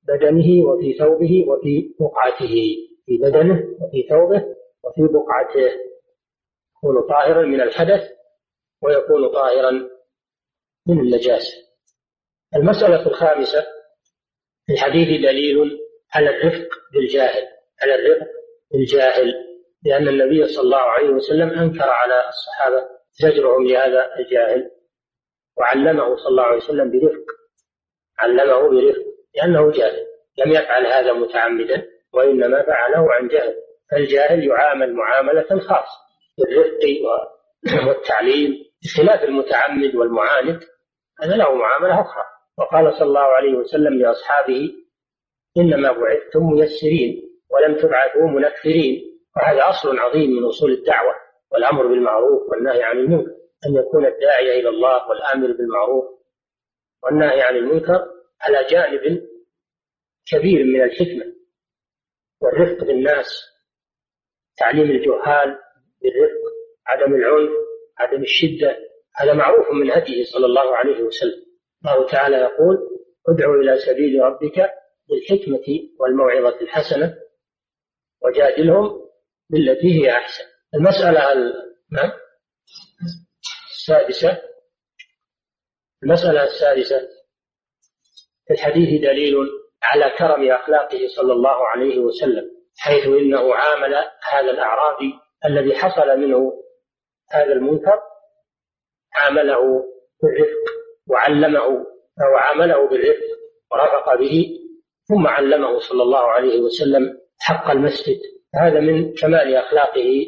بدنه 0.08 0.64
وفي 0.66 0.92
ثوبه 0.98 1.44
وفي 1.48 1.94
بقعته. 2.00 2.76
في 3.06 3.18
بدنه 3.18 3.64
وفي 3.80 4.06
ثوبه 4.10 4.56
وفي 4.84 5.12
بقعته. 5.12 5.70
يكون 6.76 7.08
طاهرا 7.08 7.46
من 7.46 7.60
الحدث 7.60 8.10
ويكون 8.82 9.28
طاهرا 9.28 9.70
من 10.86 11.00
النجاسة. 11.00 11.66
المسألة 12.56 13.06
الخامسة 13.06 13.66
في 14.66 14.72
الحديث 14.72 15.08
دليل 15.08 15.78
على 16.14 16.30
الرفق 16.30 16.68
بالجاهل 16.92 17.42
على 17.82 17.94
الرفق 17.94 18.26
بالجاهل 18.72 19.34
لأن 19.82 20.08
النبي 20.08 20.46
صلى 20.46 20.62
الله 20.62 20.78
عليه 20.78 21.08
وسلم 21.08 21.48
أنكر 21.48 21.88
على 21.88 22.28
الصحابة 22.28 22.88
زجرهم 23.12 23.66
لهذا 23.66 24.16
الجاهل 24.18 24.70
وعلمه 25.56 26.16
صلى 26.16 26.28
الله 26.28 26.42
عليه 26.42 26.56
وسلم 26.56 26.90
برفق 26.90 27.24
علمه 28.18 28.68
برفق. 28.70 29.15
لأنه 29.36 29.70
جاهل 29.70 30.06
لم 30.38 30.52
يفعل 30.52 30.86
هذا 30.86 31.12
متعمدا 31.12 31.86
وإنما 32.12 32.62
فعله 32.62 33.12
عن 33.12 33.28
جهل. 33.28 33.54
فالجاهل 33.90 34.46
يعامل 34.46 34.94
معاملة 34.94 35.60
خاصة 35.60 35.98
بالرفق 36.38 36.82
والتعليم 37.88 38.54
بخلاف 38.84 39.24
المتعمد 39.24 39.94
والمعاند 39.94 40.60
هذا 41.22 41.36
له 41.36 41.54
معاملة 41.54 42.00
أخرى. 42.00 42.24
وقال 42.58 42.94
صلى 42.94 43.08
الله 43.08 43.20
عليه 43.20 43.54
وسلم 43.54 43.94
لأصحابه 43.94 44.72
إنما 45.56 45.92
بعثتم 45.92 46.52
ميسرين 46.52 47.22
ولم 47.50 47.74
تبعثوا 47.76 48.28
منفرين. 48.28 49.16
وهذا 49.36 49.68
أصل 49.70 49.98
عظيم 49.98 50.30
من 50.30 50.44
أصول 50.44 50.72
الدعوة 50.72 51.14
والأمر 51.52 51.86
بالمعروف 51.86 52.50
والنهي 52.50 52.82
عن 52.82 52.98
المنكر 52.98 53.30
أن 53.66 53.74
يكون 53.76 54.06
الداعية 54.06 54.60
إلى 54.60 54.68
الله 54.68 55.08
والآمر 55.08 55.46
بالمعروف 55.52 56.04
والنهي 57.04 57.42
عن 57.42 57.56
المنكر 57.56 58.06
على 58.40 58.66
جانب 58.70 59.28
كبير 60.26 60.64
من 60.64 60.82
الحكمة 60.82 61.36
والرفق 62.40 62.84
بالناس 62.84 63.26
تعليم 64.56 64.90
الجهال 64.90 65.58
بالرفق 66.02 66.42
عدم 66.86 67.14
العنف 67.14 67.52
عدم 67.98 68.22
الشدة 68.22 68.76
هذا 69.16 69.32
معروف 69.32 69.66
من 69.72 69.90
هديه 69.90 70.24
صلى 70.24 70.46
الله 70.46 70.76
عليه 70.76 71.02
وسلم. 71.02 71.46
الله 71.84 72.06
تعالى 72.06 72.36
يقول 72.36 72.76
ادعو 73.28 73.54
إلى 73.54 73.78
سبيل 73.78 74.20
ربك 74.20 74.70
بالحكمة 75.08 75.64
والموعظة 76.00 76.60
الحسنة 76.60 77.18
وجادلهم 78.22 79.00
بالتي 79.50 80.02
هي 80.02 80.10
أحسن. 80.10 80.44
المسألة 80.74 81.32
السادسة. 83.70 84.42
المسألة 86.02 86.44
السادسة. 86.44 87.08
في 88.46 88.54
الحديث 88.54 89.02
دليل 89.02 89.36
على 89.82 90.10
كرم 90.18 90.50
أخلاقه 90.50 91.06
صلى 91.16 91.32
الله 91.32 91.66
عليه 91.66 91.98
وسلم 91.98 92.50
حيث 92.78 93.06
إنه 93.06 93.54
عامل 93.54 93.94
هذا 94.32 94.50
الأعرابي 94.50 95.14
الذي 95.46 95.74
حصل 95.74 96.18
منه 96.18 96.52
هذا 97.32 97.52
المنكر 97.52 98.00
عامله 99.14 99.84
بالرفق 100.22 100.72
وعلمه 101.08 101.86
أو 102.22 102.36
عامله 102.36 102.88
بالرفق 102.88 103.26
ورفق 103.72 104.14
به 104.14 104.58
ثم 105.08 105.26
علمه 105.26 105.78
صلى 105.78 106.02
الله 106.02 106.24
عليه 106.24 106.60
وسلم 106.60 107.18
حق 107.40 107.70
المسجد. 107.70 108.20
هذا 108.54 108.80
من 108.80 109.14
كمال 109.14 109.54
أخلاقه 109.54 110.26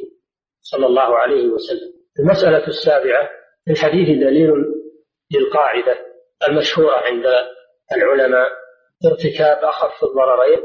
صلى 0.61 0.87
الله 0.87 1.17
عليه 1.17 1.47
وسلم. 1.47 1.93
المسألة 2.21 2.67
السابعة 2.67 3.29
في 3.65 3.73
الحديث 3.73 4.09
دليل 4.09 4.51
للقاعدة 5.33 5.99
المشهورة 6.49 6.97
عند 6.97 7.25
العلماء 7.93 8.49
ارتكاب 9.07 9.65
أخف 9.65 10.05
الضررين 10.05 10.61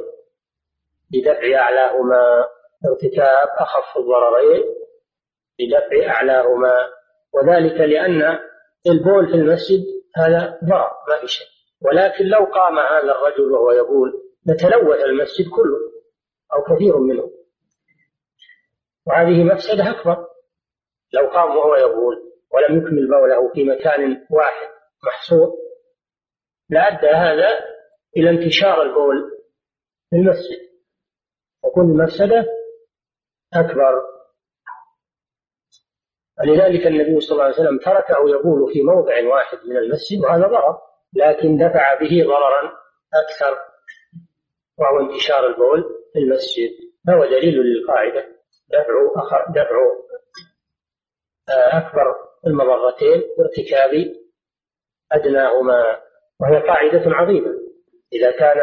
بدفع 1.11 1.55
أعلاهما 1.55 2.47
ارتكاب 2.85 3.47
أخف 3.59 3.97
الضررين 3.97 4.63
بدفع 5.59 6.11
أعلاهما 6.11 6.73
وذلك 7.33 7.79
لأن 7.79 8.39
البول 8.87 9.27
في 9.27 9.33
المسجد 9.33 9.85
هذا 10.15 10.59
ضرر 10.63 10.91
ما 11.09 11.19
في 11.21 11.27
شيء. 11.27 11.47
ولكن 11.81 12.25
لو 12.25 12.45
قام 12.45 12.79
هذا 12.79 13.11
الرجل 13.11 13.51
وهو 13.51 13.71
يقول 13.71 14.23
لتلوث 14.45 14.99
المسجد 14.99 15.45
كله 15.49 15.79
أو 16.53 16.75
كثير 16.75 16.97
منه. 16.97 17.31
وهذه 19.07 19.43
مفسدة 19.43 19.91
أكبر. 19.91 20.27
لو 21.13 21.27
قام 21.27 21.57
وهو 21.57 21.75
يقول 21.75 22.33
ولم 22.51 22.77
يكمل 22.77 23.07
بوله 23.07 23.53
في 23.53 23.63
مكان 23.63 24.25
واحد 24.29 24.67
محصور 25.03 25.62
لأدى 26.73 27.07
هذا 27.07 27.49
إلى 28.17 28.29
انتشار 28.29 28.81
البول 28.81 29.31
في 30.09 30.15
المسجد. 30.15 30.59
وكل 31.63 31.81
مفسدة 32.03 32.45
أكبر. 33.53 34.13
ولذلك 36.39 36.87
النبي 36.87 37.19
صلى 37.19 37.31
الله 37.31 37.43
عليه 37.43 37.53
وسلم 37.53 37.79
تركه 37.79 38.29
يبول 38.29 38.73
في 38.73 38.81
موضع 38.81 39.27
واحد 39.27 39.57
من 39.65 39.77
المسجد 39.77 40.19
وهذا 40.23 40.47
ضرر 40.47 40.81
لكن 41.13 41.57
دفع 41.57 41.93
به 41.99 42.23
ضررا 42.25 42.73
أكثر 43.23 43.57
وهو 44.77 44.99
انتشار 44.99 45.47
البول 45.47 45.83
في 46.13 46.19
المسجد. 46.19 46.69
فهو 47.07 47.25
دليل 47.25 47.55
للقاعدة. 47.55 48.25
دفع 48.69 49.45
دفع 49.49 49.77
أكبر 51.49 52.15
المضرتين 52.47 53.23
بارتكاب 53.37 54.13
أدناهما. 55.11 56.01
وهي 56.41 56.61
قاعدة 56.61 57.03
عظيمة. 57.05 57.51
إذا 58.13 58.31
كان 58.31 58.57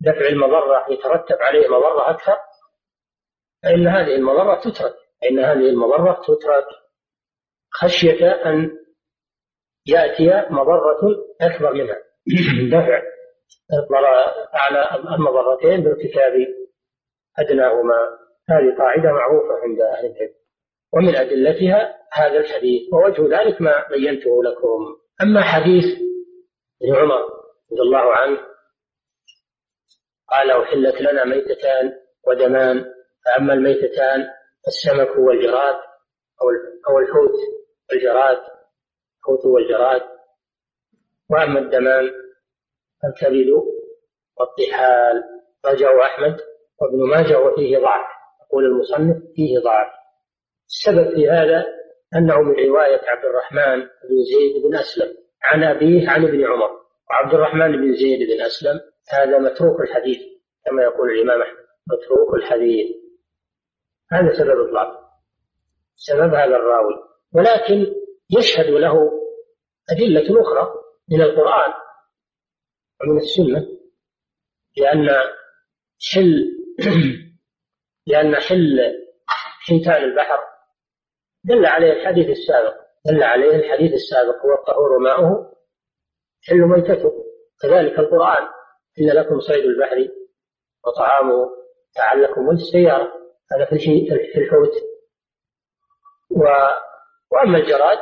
دفع 0.00 0.28
المضرة 0.28 0.86
يترتب 0.90 1.36
عليه 1.40 1.68
مضرة 1.68 2.10
أكثر 2.10 2.36
فإن 3.62 3.86
هذه 3.86 4.14
المضرة 4.14 4.60
تترك. 4.60 4.94
فإن 5.20 5.38
هذه 5.38 5.68
المضرة 5.70 6.22
تترك 6.22 6.66
خشية 7.70 8.32
أن 8.32 8.70
يأتي 9.86 10.46
مضرة 10.50 11.00
أكبر 11.40 11.72
منها. 11.72 11.96
دفع 12.72 13.02
على 14.54 15.00
المضرتين 15.14 15.80
بارتكاب 15.84 16.32
أدناهما. 17.38 18.20
هذه 18.48 18.78
قاعدة 18.78 19.12
معروفة 19.12 19.54
عند 19.62 19.80
أهل 19.80 20.06
العلم. 20.06 20.34
ومن 20.92 21.16
أدلتها 21.16 21.98
هذا 22.12 22.40
الحديث. 22.40 22.92
ووجه 22.92 23.40
ذلك 23.40 23.60
ما 23.60 23.88
بينته 23.88 24.42
لكم. 24.44 24.96
أما 25.22 25.42
حديث 25.42 26.09
ابن 26.82 26.96
عمر 26.96 27.22
رضي 27.72 27.82
الله 27.82 28.16
عنه 28.16 28.40
قال 30.30 30.50
أحلت 30.50 31.00
لنا 31.00 31.24
ميتتان 31.24 31.92
ودمان 32.26 32.84
فأما 33.24 33.54
الميتتان 33.54 34.28
فالسمك 34.64 35.18
والجراد 35.18 35.76
أو 36.88 36.98
الحوت 36.98 37.34
والجراد 37.90 38.60
الحوت 39.20 39.46
والجراد. 39.46 40.02
وأما 41.30 41.58
الدمان 41.60 42.10
فالكبد 43.02 43.46
والطحال. 44.38 45.22
رجعه 45.66 46.02
أحمد 46.02 46.40
وابن 46.80 47.08
ماجه 47.08 47.38
وفيه 47.38 47.78
ضعف. 47.78 48.06
يقول 48.40 48.64
المصنف 48.64 49.16
فيه 49.34 49.58
ضعف. 49.58 49.92
السبب 50.66 51.14
في 51.14 51.28
هذا 51.28 51.66
أنه 52.16 52.42
من 52.42 52.54
رواية 52.68 53.00
عبد 53.08 53.24
الرحمن 53.24 53.80
بن 53.80 54.24
زيد 54.30 54.62
بن 54.62 54.76
أسلم. 54.76 55.16
عن 55.42 55.64
أبيه 55.64 56.10
عن 56.10 56.24
ابن 56.24 56.44
عمر. 56.44 56.70
وعبد 57.10 57.34
الرحمن 57.34 57.72
بن 57.72 57.94
زيد 57.94 58.18
بن 58.28 58.40
أسلم 58.42 58.80
هذا 59.12 59.38
متروك 59.38 59.80
الحديث 59.80 60.18
كما 60.66 60.82
يقول 60.82 61.10
الإمام 61.10 61.42
أحمد 61.42 61.66
متروك 61.86 62.34
الحديث. 62.34 62.96
هذا 64.12 64.32
سبب 64.32 64.66
الضعف 64.66 64.96
سبب 65.96 66.34
هذا 66.34 66.56
الراوي. 66.56 66.94
ولكن 67.32 67.94
يشهد 68.38 68.66
له 68.66 69.10
أدلة 69.90 70.42
أخرى 70.42 70.74
من 71.10 71.22
القرآن 71.22 71.72
ومن 73.00 73.16
السنة 73.16 73.66
لأن 74.76 75.08
حل 76.12 76.56
لأن 78.06 78.36
حل 78.36 78.80
حيتان 79.66 80.02
البحر 80.04 80.38
دل 81.44 81.66
عليه 81.66 81.92
الحديث 81.92 82.28
السابق. 82.28 82.74
دل 83.06 83.22
عليه 83.22 83.56
الحديث 83.56 83.92
السابق 83.92 84.46
هو 84.46 84.54
الطهور 84.54 84.98
ماؤه 84.98 85.56
حل 86.42 86.56
ميتته. 86.56 87.12
كذلك 87.62 87.98
القرآن 87.98 88.48
إن 89.00 89.10
لكم 89.10 89.40
صيد 89.40 89.64
البحر 89.64 90.08
وطعامه 90.86 91.50
لعلكم 91.98 92.48
وللسيارة 92.48 93.12
هذا 93.52 93.64
في 93.64 94.38
الحوت. 94.38 94.72
و... 96.30 96.44
وأما 97.32 97.58
الجراد 97.58 97.98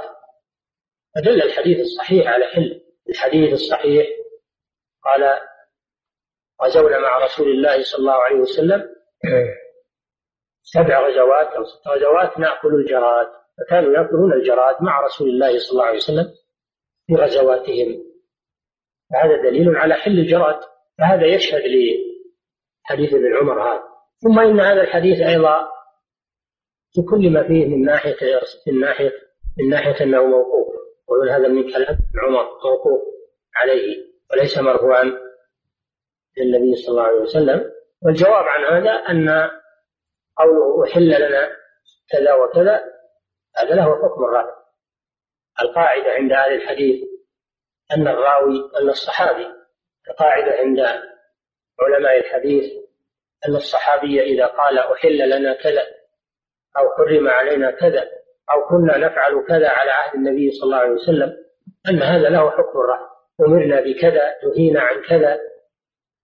فدل 1.14 1.42
الحديث 1.42 1.78
الصحيح 1.80 2.26
على 2.26 2.46
حل. 2.46 2.80
الحديث 3.08 3.52
الصحيح 3.52 4.06
قال 5.04 5.40
غزونا 6.62 6.98
مع 6.98 7.24
رسول 7.24 7.48
الله 7.48 7.82
صلى 7.82 7.98
الله 7.98 8.12
عليه 8.12 8.36
وسلم. 8.36 8.94
سبع 10.62 11.08
غزوات 11.08 11.46
أو 11.46 11.64
ست 11.64 11.88
غزوات 11.88 12.38
نأكل 12.38 12.74
الجراد. 12.74 13.37
فكانوا 13.58 13.92
يأكلون 13.92 14.32
الجراد 14.32 14.82
مع 14.82 15.00
رسول 15.00 15.28
الله 15.28 15.58
صلى 15.58 15.70
الله 15.70 15.84
عليه 15.84 15.96
وسلم 15.96 16.34
في 17.06 17.14
غزواتهم. 17.14 18.02
فهذا 19.10 19.42
دليل 19.42 19.76
على 19.76 19.94
حل 19.94 20.18
الجراد 20.18 20.60
فهذا 20.98 21.26
يشهد 21.26 21.62
لحديث 21.62 23.14
ابن 23.14 23.36
عمر 23.36 23.62
هذا. 23.62 23.82
ثم 24.18 24.38
إن 24.38 24.60
هذا 24.60 24.82
الحديث 24.82 25.20
أيضا 25.20 25.68
في 26.94 27.02
كل 27.02 27.30
ما 27.30 27.48
فيه 27.48 27.66
من 27.66 27.84
ناحية 27.84 28.16
من 28.66 28.80
ناحية 28.80 29.12
من 29.58 29.68
ناحية 29.70 30.04
أنه 30.04 30.26
موقوف. 30.26 30.68
ويقول 31.08 31.30
هذا 31.30 31.48
من 31.48 31.72
كلام 31.72 31.94
ابن 31.94 32.20
عمر 32.26 32.44
موقوف 32.64 33.02
عليه 33.56 33.96
وليس 34.32 34.58
مرفوعا 34.58 35.04
للنبي 36.38 36.74
صلى 36.76 36.90
الله 36.90 37.02
عليه 37.02 37.20
وسلم. 37.20 37.70
والجواب 38.02 38.44
عن 38.44 38.64
هذا 38.64 38.90
أن 38.90 39.50
قوله 40.38 40.84
أحل 40.84 41.08
لنا 41.08 41.48
كذا 42.10 42.34
وكذا 42.34 42.97
هذا 43.58 43.74
له 43.74 44.02
حكم 44.02 44.24
الرافع 44.24 44.58
القاعدة 45.62 46.10
عند 46.10 46.32
أهل 46.32 46.54
الحديث 46.54 47.04
أن 47.96 48.08
الراوي 48.08 48.70
أن 48.80 48.88
الصحابي 48.88 49.46
القاعدة 50.10 50.52
عند 50.52 50.78
علماء 51.80 52.18
الحديث 52.18 52.72
أن 53.48 53.56
الصحابي 53.56 54.22
إذا 54.22 54.46
قال 54.46 54.78
أحل 54.78 55.30
لنا 55.30 55.54
كذا 55.54 55.82
أو 56.78 56.90
حرم 56.96 57.28
علينا 57.28 57.70
كذا 57.70 58.08
أو 58.50 58.68
كنا 58.68 58.98
نفعل 58.98 59.44
كذا 59.48 59.68
على 59.68 59.90
عهد 59.90 60.14
النبي 60.14 60.50
صلى 60.50 60.64
الله 60.64 60.76
عليه 60.76 60.92
وسلم 60.92 61.36
أن 61.88 62.02
هذا 62.02 62.28
له 62.28 62.50
حكم 62.50 62.78
الرفع 62.80 63.08
أمرنا 63.40 63.80
بكذا 63.80 64.34
نهينا 64.44 64.80
عن 64.80 65.02
كذا 65.02 65.38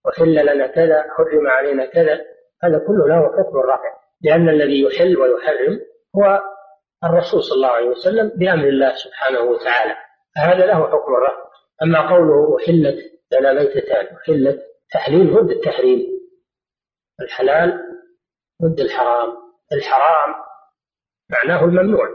أحل 0.09 0.35
لنا 0.35 0.67
كذا 0.67 1.03
حرم 1.17 1.47
علينا 1.47 1.87
كذا 1.87 2.21
هذا 2.63 2.79
كله 2.79 3.09
له 3.09 3.37
حكم 3.39 3.59
الرفع 3.59 3.95
لأن 4.21 4.49
الذي 4.49 4.83
يحل 4.83 5.19
ويحرم 5.19 5.81
هو 6.17 6.41
الرسول 7.05 7.43
صلى 7.43 7.57
الله 7.57 7.69
عليه 7.69 7.89
وسلم 7.89 8.29
بأمر 8.37 8.69
الله 8.69 8.95
سبحانه 8.95 9.41
وتعالى 9.41 9.97
فهذا 10.37 10.67
له 10.67 10.87
حكم 10.87 11.15
الرفع 11.15 11.45
أما 11.83 12.11
قوله 12.11 12.57
أحلت 12.57 12.99
لنا 13.33 13.53
ميتتان 13.53 14.17
أحلت 14.17 14.63
تحليل 14.93 15.35
ضد 15.35 15.51
التحريم. 15.51 16.07
الحلال 17.21 17.81
ضد 18.63 18.81
الحرام. 18.81 19.37
الحرام 19.73 20.35
معناه 21.31 21.65
الممنوع 21.65 22.09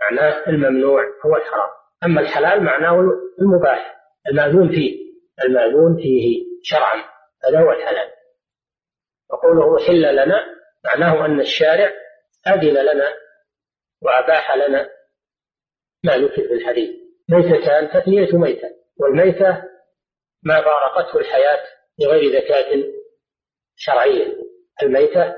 معناه 0.00 0.48
الممنوع 0.48 1.02
هو 1.26 1.36
الحرام. 1.36 1.70
أما 2.04 2.20
الحلال 2.20 2.62
معناه 2.64 3.00
المباح 3.40 3.96
المأذون 4.28 4.68
فيه 4.68 4.98
المأذون 5.44 5.96
فيه 5.96 6.44
شرعا 6.62 7.04
هذا 7.44 7.60
هو 7.60 7.72
الحلال. 7.72 8.10
وقوله 9.30 9.76
أحل 9.84 10.14
لنا 10.16 10.44
معناه 10.84 11.26
أن 11.26 11.40
الشارع 11.40 11.90
أذن 12.46 12.74
لنا 12.74 13.25
وأباح 14.02 14.56
لنا 14.56 14.90
ما 16.04 16.16
ذكر 16.16 16.42
في 16.48 16.52
الحديث 16.52 16.90
ميتتان 17.28 17.88
تثنية 17.88 18.28
ميتة. 18.32 18.68
والميتة 19.00 19.62
ما 20.42 20.62
فارقته 20.62 21.18
الحياة 21.18 21.60
بغير 21.98 22.40
زكاة 22.40 22.84
شرعية. 23.76 24.36
الميتة 24.82 25.34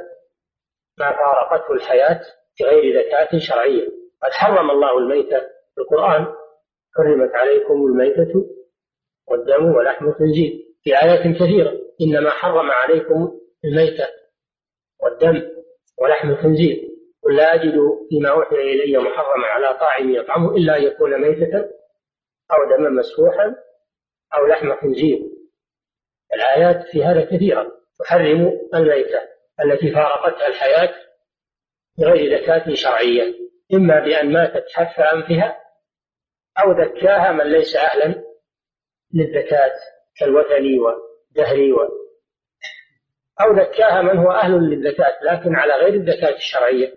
ما 0.98 1.10
فارقته 1.10 1.72
الحياة 1.72 2.20
بغير 2.60 3.02
زكاة 3.02 3.38
شرعية. 3.38 3.88
قد 4.22 4.30
حرم 4.32 4.70
الله 4.70 4.98
الميتة 4.98 5.40
في 5.74 5.80
القرآن. 5.80 6.26
حرمت 6.96 7.34
عليكم 7.34 7.74
الميتة 7.74 8.46
والدم 9.28 9.64
ولحم 9.64 10.08
الخنزير. 10.08 10.52
في 10.82 11.02
آيات 11.02 11.36
كثيرة. 11.36 11.80
إنما 12.00 12.30
حرم 12.30 12.70
عليكم 12.70 13.40
الميتة 13.64 14.06
والدم 15.00 15.50
ولحم 15.98 16.30
الخنزير. 16.30 16.88
لا 17.30 17.54
أجد 17.54 17.74
فيما 18.08 18.30
أوحي 18.30 18.56
إلي 18.56 18.98
محرما 18.98 19.46
على 19.46 19.78
طاعم 19.78 20.10
يطعمه 20.10 20.56
إلا 20.56 20.76
أن 20.76 20.82
يكون 20.82 21.20
ميتة 21.20 21.58
أو 22.52 22.76
دما 22.76 22.90
مسفوحا 22.90 23.56
أو 24.34 24.46
لحم 24.46 24.76
خنزير. 24.76 25.18
الآيات 26.34 26.86
في 26.86 27.04
هذا 27.04 27.24
كثيرة 27.24 27.72
تحرم 28.00 28.58
الميتة 28.74 29.20
التي 29.64 29.90
فارقتها 29.90 30.46
الحياة 30.46 30.94
بغير 31.98 32.38
زكاة 32.38 32.74
شرعية 32.74 33.34
إما 33.74 34.00
بأن 34.00 34.32
ماتت 34.32 34.64
حف 34.72 35.00
أنفها 35.00 35.58
أو 36.64 36.72
ذكاها 36.72 37.32
من 37.32 37.44
ليس 37.44 37.76
أهلا 37.76 38.24
للزكاة 39.14 39.72
كالوثني 40.20 40.78
والدهري 40.78 41.72
و 41.72 41.78
أو 43.40 43.52
ذكاها 43.52 44.02
من 44.02 44.18
هو 44.18 44.30
أهل 44.30 44.52
للزكاة 44.52 45.18
لكن 45.22 45.56
على 45.56 45.72
غير 45.72 45.94
الزكاة 45.94 46.36
الشرعية. 46.36 46.94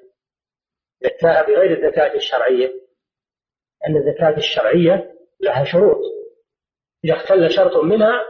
زكاها 1.03 1.41
بغير 1.41 1.77
الزكاة 1.77 2.15
الشرعية. 2.15 2.81
أن 3.87 3.97
الزكاة 3.97 4.37
الشرعية 4.37 5.15
لها 5.39 5.63
شروط. 5.63 5.97
إذا 7.05 7.13
اختل 7.13 7.51
شرط 7.51 7.77
منها 7.77 8.25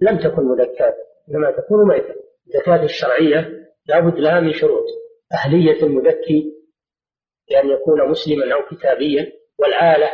لم 0.00 0.18
تكن 0.18 0.42
مزكاة 0.44 0.94
إنما 1.28 1.50
تكون 1.50 1.88
ميتة. 1.88 2.14
الزكاة 2.46 2.82
الشرعية 2.82 3.68
لابد 3.86 4.18
لها 4.18 4.40
من 4.40 4.52
شروط. 4.52 4.84
أهلية 5.32 5.82
المزكي 5.82 6.54
بأن 7.50 7.68
يكون 7.70 8.10
مسلما 8.10 8.54
أو 8.54 8.76
كتابيا 8.76 9.32
والآلة 9.58 10.10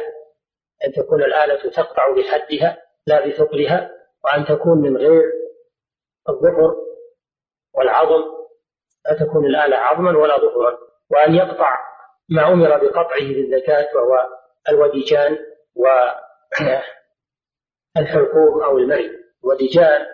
أن 0.87 0.93
تكون 0.93 1.23
الآلة 1.23 1.71
تقطع 1.71 2.15
بحدها 2.17 2.83
لا 3.07 3.27
بثقلها 3.27 3.91
وأن 4.25 4.45
تكون 4.45 4.79
من 4.83 4.97
غير 4.97 5.23
الظفر 6.29 6.77
والعظم. 7.75 8.23
لا 9.07 9.27
تكون 9.27 9.47
الآلة 9.47 9.77
عظما 9.77 10.19
ولا 10.19 10.37
ظفرا 10.37 10.90
وأن 11.11 11.35
يقطع 11.35 11.75
ما 12.29 12.53
أمر 12.53 12.69
بقطعه 12.69 13.21
بالزكاة 13.21 13.89
وهو 13.95 14.29
الوديجان 14.69 15.39
والحلقوم 17.97 18.63
أو 18.65 18.79
المري 18.79 19.11
الوديجان 19.45 20.07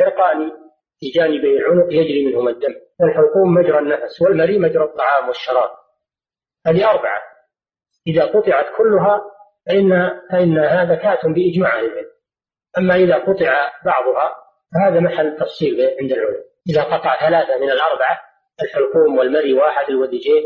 عرقان 0.00 0.52
في 1.00 1.10
جانبي 1.10 1.56
العنق 1.58 1.86
يجري 1.90 2.26
منهما 2.26 2.50
الدم. 2.50 2.74
والحلقوم 3.00 3.54
مجرى 3.54 3.78
النفس 3.78 4.22
والمري 4.22 4.58
مجرى 4.58 4.84
الطعام 4.84 5.28
والشراب. 5.28 5.70
هذه 6.66 6.90
أربعة. 6.90 7.22
إذا 8.06 8.24
قطعت 8.24 8.66
كلها 8.76 9.24
فإن 9.66 10.20
فإنها 10.30 10.84
زكاة 10.94 11.28
بإجماع 11.28 11.80
العلم. 11.80 12.12
أما 12.78 12.94
إذا 12.94 13.14
قطع 13.14 13.72
بعضها 13.84 14.34
فهذا 14.74 15.00
محل 15.00 15.36
تفصيل 15.36 15.96
عند 16.00 16.12
العلماء 16.12 16.42
إذا 16.68 16.82
قطع 16.82 17.28
ثلاثة 17.28 17.58
من 17.58 17.70
الأربعة 17.70 18.20
الحلقوم 18.62 19.18
والمري 19.18 19.54
واحد 19.54 19.88
الوديجين 19.88 20.42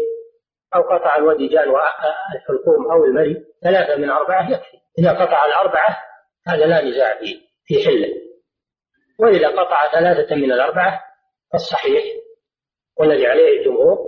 أو 0.74 0.82
قطع 0.82 1.16
الوديجان 1.16 1.68
والحلقوم 1.68 2.90
أو 2.90 3.04
المري 3.04 3.44
ثلاثة 3.62 3.96
من 3.96 4.10
أربعة 4.10 4.50
يكفي. 4.50 4.76
إذا 4.98 5.10
قطع 5.10 5.46
الأربعة 5.46 6.02
هذا 6.46 6.66
لا 6.66 6.84
نزاع 6.84 7.18
فيه 7.18 7.40
في 7.64 7.84
حله 7.84 8.08
وإذا 9.18 9.48
قطع 9.48 9.92
ثلاثة 9.92 10.34
من 10.34 10.52
الأربعة 10.52 11.02
فالصحيح 11.52 12.04
والذي 12.96 13.26
عليه 13.26 13.58
الجمهور 13.58 13.98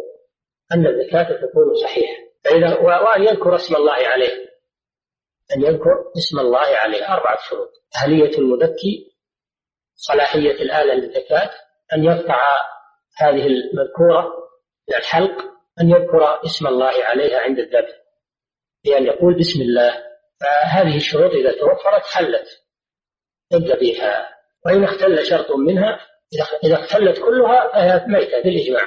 أن 0.73 0.87
الزكاة 0.87 1.23
تكون 1.23 1.75
صحيحة. 1.83 2.23
فإذا 2.45 2.79
وأن 2.79 3.23
يذكر 3.23 3.55
اسم 3.55 3.77
الله 3.77 3.93
عليه. 3.93 4.49
أن 5.57 5.63
يذكر 5.63 6.13
اسم 6.19 6.39
الله 6.39 6.77
عليه. 6.77 7.15
أربعة 7.15 7.39
شروط. 7.49 7.71
أهلية 7.97 8.39
المذكي 8.39 9.17
صلاحية 9.95 10.51
الآلة 10.51 10.95
للزكاة 10.95 11.51
أن 11.93 12.05
يقطع 12.05 12.41
هذه 13.19 13.47
المذكورة 13.47 14.33
من 14.89 14.97
الحلق 14.97 15.59
أن 15.81 15.91
يذكر 15.91 16.45
اسم 16.45 16.67
الله 16.67 17.05
عليها 17.05 17.39
عند 17.39 17.59
الذبح. 17.59 17.95
بأن 18.85 19.07
يقول 19.07 19.39
بسم 19.39 19.63
الله. 19.63 20.05
فهذه 20.41 20.97
الشروط 20.97 21.33
إذا 21.33 21.53
توفرت 21.53 22.03
حلت. 22.13 22.47
الذبيحة 23.55 24.29
وإن 24.67 24.85
اختل 24.85 25.27
شرط 25.27 25.51
منها 25.51 26.01
إذا 26.65 26.75
اختلت 26.75 27.19
كلها 27.19 27.73
فهي 27.73 28.07
ميتة 28.07 28.43
بالإجماع. 28.43 28.83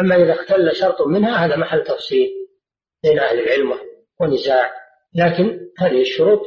أما 0.00 0.16
إذا 0.16 0.32
اختل 0.32 0.76
شرط 0.76 1.02
منها 1.02 1.46
هذا 1.46 1.56
محل 1.56 1.84
تفصيل 1.84 2.28
بين 3.02 3.18
أهل 3.18 3.38
العلم 3.38 3.78
ونزاع 4.20 4.72
لكن 5.14 5.60
هذه 5.78 6.00
الشروط 6.00 6.40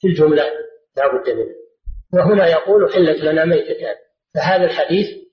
في 0.00 0.08
الجملة 0.08 0.44
لا 0.96 1.06
بد 1.06 1.30
منها. 1.30 1.54
وهنا 2.14 2.46
يقول 2.46 2.92
حلت 2.92 3.20
لنا 3.20 3.44
ميتتان. 3.44 3.96
فهذا 4.34 4.64
الحديث 4.64 5.25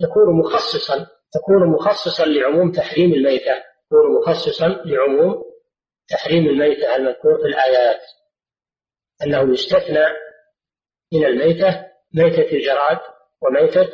يكون 0.00 0.38
مخصصا 0.38 1.06
يكون 1.36 1.68
مخصصا 1.72 2.24
لعموم 2.24 2.72
تحريم 2.72 3.14
الميتة 3.14 3.52
يكون 3.86 4.16
مخصصا 4.18 4.68
لعموم 4.68 5.44
تحريم 6.08 6.46
الميتة 6.46 6.96
المذكور 6.96 7.38
في 7.38 7.46
الآيات. 7.46 8.00
أنه 9.22 9.52
يستثنى 9.52 10.04
من 11.12 11.24
الميتة 11.24 11.90
ميتة 12.14 12.52
الجراد 12.52 12.98
وميتة 13.42 13.88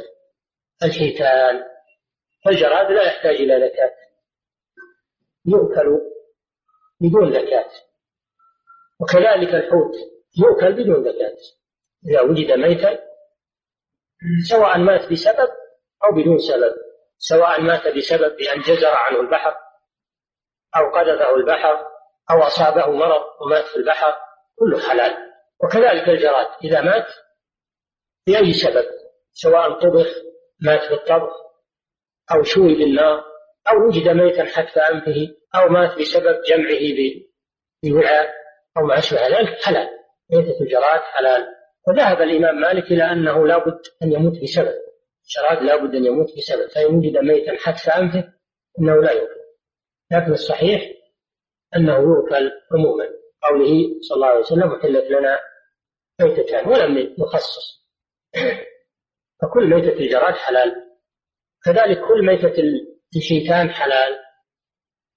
الحيتان. 0.83 1.64
فالجراد 2.45 2.90
لا 2.90 3.03
يحتاج 3.03 3.35
إلى 3.35 3.69
زكاة. 3.69 3.92
يؤكل 5.47 6.01
بدون 7.01 7.33
زكاة. 7.33 7.71
وكذلك 9.01 9.55
الحوت 9.55 9.95
يؤكل 10.38 10.73
بدون 10.73 11.05
زكاة. 11.05 11.37
إذا 12.07 12.21
وجد 12.21 12.53
ميتا 12.53 12.99
سواء 14.49 14.79
مات 14.79 15.12
بسبب 15.12 15.49
أو 16.05 16.15
بدون 16.15 16.39
سبب 16.39 16.75
سواء 17.19 17.61
مات 17.61 17.89
بسبب 17.97 18.37
بأن 18.37 18.61
جزر 18.61 18.89
عنه 18.89 19.21
البحر 19.21 19.55
أو 20.77 20.91
قذفه 20.91 21.35
البحر 21.35 21.87
أو 22.31 22.43
أصابه 22.43 22.91
مرض 22.91 23.23
ومات 23.41 23.65
في 23.65 23.77
البحر 23.77 24.15
كله 24.59 24.81
حلال. 24.81 25.17
وكذلك 25.65 26.09
الجراد 26.09 26.47
إذا 26.65 26.81
مات 26.81 27.07
بأي 28.27 28.53
سبب 28.53 28.85
سواء 29.33 29.73
طبخ 29.81 30.07
مات 30.61 30.91
بالطبخ 30.91 31.33
أو 32.33 32.43
شوي 32.43 32.75
بالنار 32.75 33.25
أو 33.69 33.87
وجد 33.87 34.09
ميتا 34.09 34.45
حتف 34.45 34.79
أنفه 34.79 35.35
أو 35.55 35.69
مات 35.69 35.99
بسبب 35.99 36.43
جمعه 36.43 36.97
بوعاء 37.83 38.35
أو 38.77 38.83
ما 38.83 38.99
أشبه 38.99 39.27
ذلك 39.27 39.63
حلال. 39.65 39.89
ميتة 40.33 40.61
الجراد 40.61 41.01
حلال. 41.01 41.47
وذهب 41.89 42.23
الإمام 42.23 42.61
مالك 42.61 42.85
إلى 42.85 43.13
أنه 43.13 43.47
لا 43.47 43.59
بد 43.59 43.81
أن 44.03 44.13
يموت 44.13 44.43
بسبب. 44.43 44.86
الجراد 45.27 45.62
لا 45.62 45.77
بد 45.77 45.95
أن 45.95 46.05
يموت 46.05 46.37
بسبب 46.37 46.71
فإن 46.71 46.95
وجد 46.95 47.17
ميتا 47.19 47.57
حتف 47.59 47.89
أنفه 47.89 48.33
إنه 48.81 49.03
لا 49.03 49.12
يؤكل 49.12 49.41
لكن 50.12 50.33
الصحيح 50.33 50.83
أنه 51.77 51.99
يؤكل 51.99 52.53
عموما. 52.73 53.05
قوله 53.43 54.01
صلى 54.01 54.17
الله 54.17 54.27
عليه 54.27 54.41
وسلم 54.41 54.73
أحلت 54.73 55.11
لنا 55.11 55.41
ميتتان 56.21 56.69
ولم 56.69 57.15
يخصص. 57.19 57.87
فكل 59.43 59.67
ميتة 59.67 59.99
الجراد 59.99 60.35
حلال. 60.35 60.75
كذلك 61.65 61.99
كل 62.09 62.27
ميتة 62.27 62.62
الشيتان 63.17 63.71
حلال. 63.71 64.19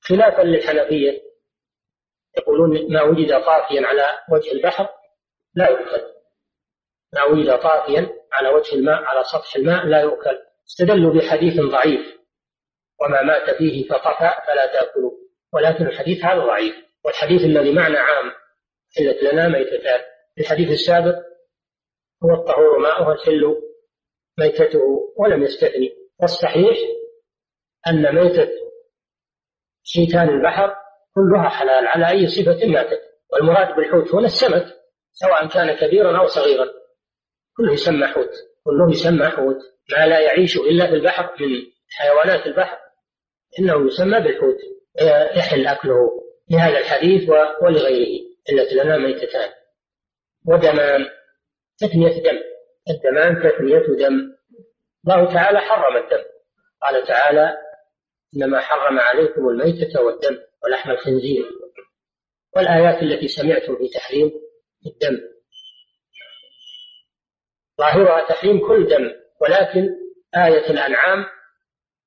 خلافا 0.01 0.41
للحنفية. 0.41 1.21
يقولون 2.37 2.93
ما 2.93 3.01
وجد 3.01 3.29
طافيا 3.29 3.87
على 3.87 4.05
وجه 4.31 4.51
البحر 4.51 4.89
لا 5.55 5.69
يؤكل. 5.69 6.18
وجد 7.31 7.59
طافيا 7.59 8.09
على 8.31 8.49
وجه 8.49 8.75
الماء 8.75 9.03
على 9.03 9.23
سطح 9.23 9.55
الماء 9.55 9.85
لا 9.85 10.01
يؤكل. 10.01 10.39
استدلوا 10.67 11.13
بحديث 11.13 11.59
ضعيف. 11.59 12.19
وما 13.01 13.21
مات 13.21 13.49
فيه 13.57 13.87
فطفى 13.87 14.31
فلا 14.47 14.65
تأكلوا 14.73 15.11
ولكن 15.53 15.87
الحديث 15.87 16.25
هذا 16.25 16.39
ضعيف. 16.39 16.75
والحديث 17.05 17.41
الذي 17.41 17.73
معنى 17.73 17.97
عام 17.97 18.31
حلت 18.97 19.23
لنا 19.23 19.47
ميتتان. 19.47 19.99
الحديث 20.39 20.69
السابق 20.71 21.15
هو 22.23 22.33
الطهور 22.33 22.79
ماؤه 22.79 23.11
الحل 23.11 23.55
ميتته 24.39 25.13
ولم 25.17 25.43
يستثني. 25.43 25.95
والصحيح 26.21 26.77
أن 27.87 28.15
ميتة 28.15 28.49
شيتان 29.83 30.29
البحر 30.29 30.75
كلها 31.15 31.49
حلال 31.49 31.87
على 31.87 32.09
أي 32.09 32.27
صفة 32.27 32.67
ماتت. 32.67 33.01
والمراد 33.31 33.75
بالحوت 33.75 34.15
هنا 34.15 34.25
السمك 34.25 34.65
سواء 35.11 35.47
كان 35.47 35.75
كبيرا 35.75 36.19
أو 36.19 36.27
صغيرا. 36.27 36.78
كله 37.59 37.73
يسمى 37.73 38.07
حوت 38.07 38.31
كله 38.63 38.91
يسمى 38.91 39.25
حوت 39.25 39.57
ما 39.91 40.07
لا 40.07 40.19
يعيش 40.19 40.57
إلا 40.57 40.87
في 40.87 40.93
البحر 40.93 41.23
من 41.39 41.49
حيوانات 41.89 42.47
البحر. 42.47 42.77
إنه 43.59 43.87
يسمى 43.87 44.19
بالحوت 44.19 44.57
يحل 45.37 45.67
أكله 45.67 46.23
لهذا 46.51 46.79
الحديث 46.79 47.29
ولغيره 47.61 48.21
إلا 48.49 48.83
لنا 48.83 48.97
ميتتان. 48.97 49.49
ودمان 50.47 51.05
تثنية 51.77 52.23
دم 52.23 52.39
الدمان 52.89 53.43
تثنية 53.43 54.07
دم. 54.07 54.35
الله 55.07 55.33
تعالى 55.33 55.59
حرم 55.59 55.97
الدم. 55.97 56.23
قال 56.81 57.07
تعالى 57.07 57.57
إنما 58.35 58.59
حرم 58.59 58.99
عليكم 58.99 59.49
الميتة 59.49 60.01
والدم 60.01 60.37
ولحم 60.63 60.91
الخنزير. 60.91 61.45
والآيات 62.55 63.03
التي 63.03 63.27
سمعتم 63.27 63.75
في 63.75 63.87
تحريم 63.87 64.31
الدم. 64.85 65.19
ظاهرها 67.79 68.27
تحريم 68.27 68.67
كل 68.67 68.87
دم 68.87 69.11
ولكن 69.41 69.89
آية 70.35 70.69
الأنعام 70.69 71.25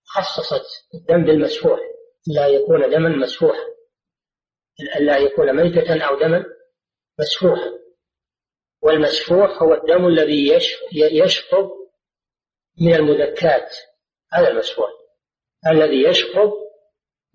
خصصت 0.04 0.66
الدم 0.94 1.24
بالمسفوح 1.24 1.80
لا 2.26 2.46
يكون 2.46 2.90
دما 2.90 3.08
مسفوحا 3.08 3.72
لا 5.00 5.18
يكون 5.18 5.56
ميتة 5.56 6.04
أو 6.04 6.18
دما 6.18 6.44
مسفوحا 7.20 7.72
والمسفوح 8.82 9.62
هو 9.62 9.74
الدم 9.74 10.06
الذي 10.06 10.48
يشفط 10.92 11.72
من 12.80 12.94
المذكات 12.94 13.76
هذا 14.32 14.48
المسفوح. 14.48 14.90
الذي 15.66 16.02
يشفط 16.02 16.52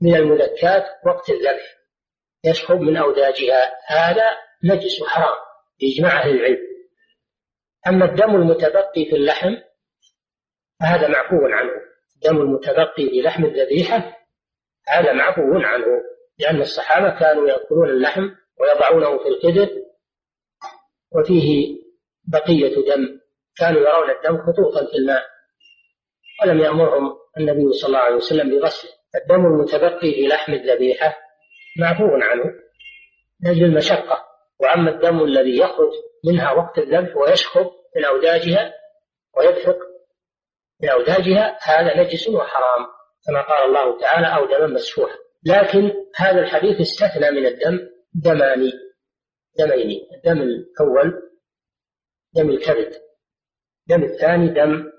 من 0.02 0.15
المذكات 0.15 0.86
وقت 1.06 1.30
الذبح 1.30 1.78
يشفط 2.43 2.71
من 2.76 2.97
أوداجها 2.97 3.78
هذا 3.88 4.38
نجس 4.63 5.04
حرام 5.04 5.38
بإجماع 5.80 6.21
أهل 6.21 6.30
العلم. 6.30 6.66
أما 7.88 8.06
الدم 8.06 8.36
المتبقي 8.36 9.06
في 9.06 9.15
اللحم 9.15 9.56
فهذا 10.80 11.08
معفو 11.08 11.36
عنه. 11.45 11.71
الدم 12.15 12.41
المتبقي 12.41 13.10
في 13.10 13.21
لحم 13.21 13.45
الذبيحة 13.45 14.17
هذا 14.88 15.13
معفو 15.13 15.41
عنه 15.54 15.86
لأن 16.39 16.62
الصحابة 16.62 17.19
كانوا 17.19 17.50
يأكلون 17.50 17.89
اللحم 17.89 18.30
ويضعونه 18.60 19.17
في 19.17 19.28
القدر 19.28 19.69
وفيه 21.12 21.78
بقية 22.23 22.76
دم. 22.76 23.19
كانوا 23.58 23.82
يرون 23.82 24.10
الدم 24.10 24.38
خطوطا 24.38 24.86
في 24.91 24.97
الماء 24.97 25.23
ولم 26.41 26.60
يأمرهم 26.60 27.17
النبي 27.38 27.71
صلى 27.71 27.88
الله 27.88 28.00
عليه 28.00 28.15
وسلم 28.15 28.50
بغسله. 28.50 28.91
الدم 29.15 29.45
المتبقي 29.45 30.12
في 30.13 30.28
لحم 30.28 30.54
الذبيحة 30.54 31.17
معفو 31.80 32.08
عنه 32.08 32.43
لأجل 33.43 33.63
المشقة. 33.63 34.28
وأما 34.60 34.91
الدم 34.91 35.23
الذي 35.23 35.58
يخرج 35.58 35.91
منها 36.26 36.52
وقت 36.52 36.78
الذبح 36.78 37.17
ويشخب 37.17 37.71
من 37.95 38.06
أوداجها 38.06 38.73
ويدفق 39.38 39.78
من 40.82 40.89
أوداجها 40.89 41.58
هذا 41.62 42.04
نجس 42.04 42.28
وحرام 42.28 42.86
كما 43.28 43.41
قال 43.41 43.69
الله 43.69 44.00
تعالى 44.00 44.36
أو 44.36 44.45
دما 44.45 44.67
مسفوحا. 44.67 45.15
لكن 45.45 45.91
هذا 46.15 46.39
الحديث 46.39 46.82
استثنى 46.82 47.32
من 47.32 47.45
الدم 47.45 47.80
دمان 48.13 48.71
دمين 49.60 50.08
الدم 50.15 50.41
الأول 50.41 51.21
دم 52.34 52.50
الكبد 52.50 52.93
الدم 53.89 54.04
الثاني 54.04 54.47
دم 54.47 54.91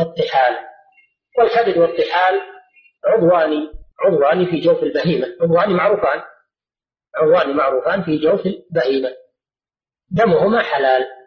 الطحال. 0.00 0.56
والكبد 1.38 1.78
والطحال 1.78 2.40
عضوان 3.04 3.72
عضوان 4.00 4.50
في 4.50 4.60
جوف 4.60 4.82
البهيمة. 4.82 5.26
عضوان 5.40 5.70
معروفان 5.70 6.22
عضوان 7.14 7.56
معروفان 7.56 8.02
في 8.02 8.18
جوف 8.18 8.46
البهيمة. 8.46 9.16
دمهما 10.10 10.62
حلال. 10.62 11.19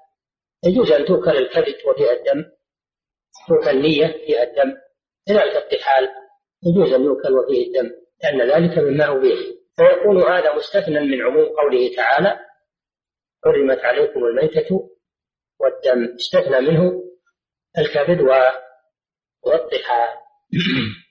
يجوز 0.66 0.92
أن 0.92 1.06
توكل 1.06 1.38
الكبد 1.38 1.76
وفيها 1.86 2.14
الدم 2.14 2.52
توكل 3.48 3.82
نية 3.82 4.08
فيها 4.08 4.44
الدم. 4.44 4.78
كذلك 5.28 5.56
الطحال 5.56 6.10
يجوز 6.64 6.94
أن 6.94 7.04
يوكل 7.04 7.34
وفيه 7.34 7.68
الدم 7.68 7.92
لأن 8.24 8.42
ذلك 8.52 8.78
مما 8.78 9.12
أبيح. 9.12 9.40
فيكون 9.76 10.24
هذا 10.24 10.56
مستثنى 10.56 11.00
من 11.00 11.22
عموم 11.22 11.46
قوله 11.46 11.96
تعالى 11.96 12.40
حرمت 13.46 13.80
عليكم 13.80 14.26
الميتة 14.26 14.90
والدم. 15.60 16.16
استثنى 16.16 16.62
منه 16.62 17.04
الكبد 17.78 18.22
والطحال 19.42 20.10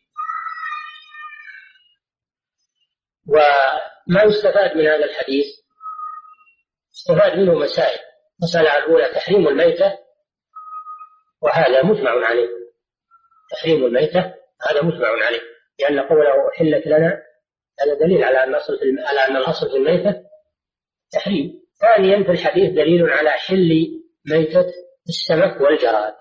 وما 3.29 4.23
يستفاد 4.25 4.77
من 4.77 4.87
هذا 4.87 5.05
الحديث؟ 5.05 5.47
استفاد 6.95 7.39
منه 7.39 7.55
مسائل. 7.55 8.12
المسألة 8.43 8.79
الأولى 8.79 9.09
تحريم 9.15 9.49
الميتة 9.49 9.99
وهذا 11.43 11.83
مجمع 11.83 12.27
عليه. 12.27 12.49
تحريم 13.51 13.85
الميتة 13.85 14.35
هذا 14.71 14.83
مجمع 14.83 15.09
عليه. 15.09 15.41
لأن 15.81 16.01
قوله 16.01 16.49
أحلت 16.55 16.87
لنا 16.87 17.23
هذا 17.81 17.95
دليل 18.01 18.25
على 18.25 18.45
أن 18.45 18.49
الأصل 18.49 18.79
في 18.79 18.85
على 19.07 19.21
أن 19.21 19.37
الأصل 19.37 19.71
في 19.71 19.77
الميتة 19.77 20.23
تحريم. 21.13 21.63
ثانيا 21.81 22.25
في 22.25 22.31
الحديث 22.31 22.71
دليل 22.71 23.11
على 23.11 23.31
حل 23.31 24.01
ميتة 24.31 24.73
السمك 25.09 25.61
والجراد 25.61 26.15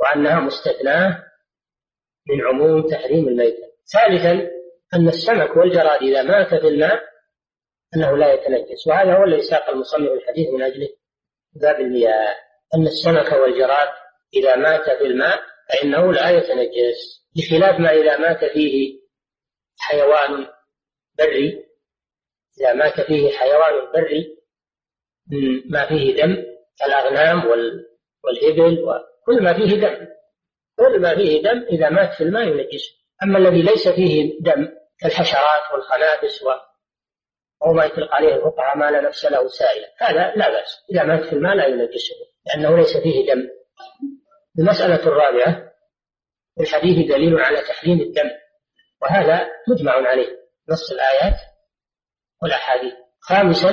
وأنها 0.00 0.40
مستثناة 0.40 1.24
من 2.28 2.46
عموم 2.46 2.88
تحريم 2.88 3.28
الميتة. 3.28 3.70
ثالثا 3.92 4.50
أن 4.94 5.08
السمك 5.08 5.56
والجراد 5.56 6.02
إذا 6.02 6.22
مات 6.22 6.48
في 6.48 6.68
الماء 6.68 7.02
أنه 7.96 8.16
لا 8.16 8.32
يتنجس. 8.32 8.86
وهذا 8.86 9.18
هو 9.18 9.24
الذي 9.24 9.42
ساق 9.42 9.70
المصنف 9.70 10.10
الحديث 10.12 10.48
من 10.50 10.62
أجله. 10.62 10.99
باب 11.54 11.80
المياه 11.80 12.34
أن 12.74 12.86
السمك 12.86 13.32
والجراد 13.32 13.88
إذا 14.34 14.56
مات 14.56 14.84
في 14.84 15.04
الماء 15.04 15.42
فإنه 15.68 16.12
لا 16.12 16.30
يتنجس 16.30 17.26
بخلاف 17.36 17.80
ما 17.80 17.92
إذا 17.92 18.18
مات 18.18 18.44
فيه 18.44 19.00
حيوان 19.78 20.46
بري. 21.18 21.64
إذا 22.60 22.72
مات 22.72 23.00
فيه 23.00 23.30
حيوان 23.30 23.92
بري 23.94 24.36
ما 25.70 25.88
فيه 25.88 26.16
دم 26.22 26.44
كالأغنام 26.78 27.46
والإبل 28.24 28.84
وكل 28.84 29.42
ما 29.42 29.54
فيه 29.54 29.76
دم. 29.76 30.06
كل 30.78 31.00
ما 31.00 31.14
فيه 31.14 31.42
دم 31.42 31.66
إذا 31.72 31.90
مات 31.90 32.14
في 32.14 32.24
الماء 32.24 32.42
ينجسه 32.48 32.90
أما 33.22 33.38
الذي 33.38 33.62
ليس 33.62 33.88
فيه 33.88 34.40
دم 34.40 34.68
كالحشرات 35.00 35.72
والخنافس 35.72 36.42
أو 37.62 37.72
ما 37.72 37.84
يطلق 37.84 38.14
عليه 38.14 38.34
القطعة 38.34 38.74
ما 38.74 38.90
لا 38.90 39.00
نفس 39.00 39.24
له 39.24 39.48
سائلة. 39.48 39.86
هذا 39.98 40.32
لا 40.36 40.50
بأس. 40.50 40.84
إذا 40.90 41.04
مات 41.04 41.24
في 41.24 41.32
الماء 41.32 41.54
لا 41.54 41.66
ينجسه 41.66 42.14
لأنه 42.46 42.76
ليس 42.76 42.96
فيه 42.96 43.34
دم. 43.34 43.48
المسألة 44.58 45.06
الرابعة 45.06 45.72
في 46.56 46.62
الحديث 46.62 47.10
دليل 47.10 47.38
على 47.40 47.60
تحريم 47.60 48.00
الدم 48.00 48.30
وهذا 49.02 49.48
مجمع 49.68 49.92
عليه. 49.92 50.40
نص 50.68 50.92
الآيات 50.92 51.36
والأحاديث. 52.42 52.94
خامسا 53.20 53.70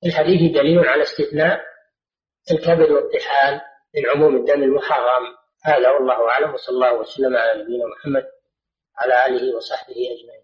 في 0.00 0.08
الحديث 0.08 0.54
دليل 0.54 0.78
على 0.78 1.02
استثناء 1.02 1.60
الكبد 2.50 2.90
والطحال 2.90 3.60
من 3.94 4.10
عموم 4.10 4.36
الدم 4.36 4.62
المحرم. 4.62 5.22
هذا 5.64 5.90
والله 5.90 6.28
أعلم 6.28 6.54
وصلى 6.54 6.74
الله 6.74 6.94
وسلم 6.94 7.36
على 7.36 7.62
نبينا 7.62 7.84
محمد 7.86 8.24
على 8.98 9.26
آله 9.26 9.56
وصحبه 9.56 9.94
أجمعين. 9.94 10.42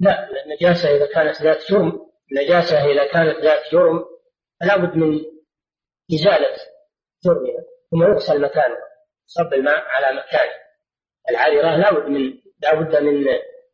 لا 0.00 0.28
النجاسة 0.44 0.96
إذا 0.96 1.06
كانت 1.06 1.42
ذات 1.42 1.70
جرم 1.70 2.06
النجاسة 2.32 2.84
إذا 2.84 3.06
كانت 3.06 3.38
ذات 3.38 3.72
جرم 3.72 4.04
فلا 4.60 4.76
بد 4.76 4.96
من 4.96 5.20
إزالة 6.14 6.56
جرمها 7.24 7.64
ثم 7.90 8.02
يغسل 8.02 8.40
مكانها 8.40 8.90
صب 9.26 9.54
الماء 9.54 9.84
على 9.88 10.16
مكانه. 10.16 10.52
العذرة 11.30 11.76
لا 11.76 11.92
بد 11.92 12.06
من 12.06 12.38
لا 12.62 12.74
بد 12.74 12.96
من 12.96 13.26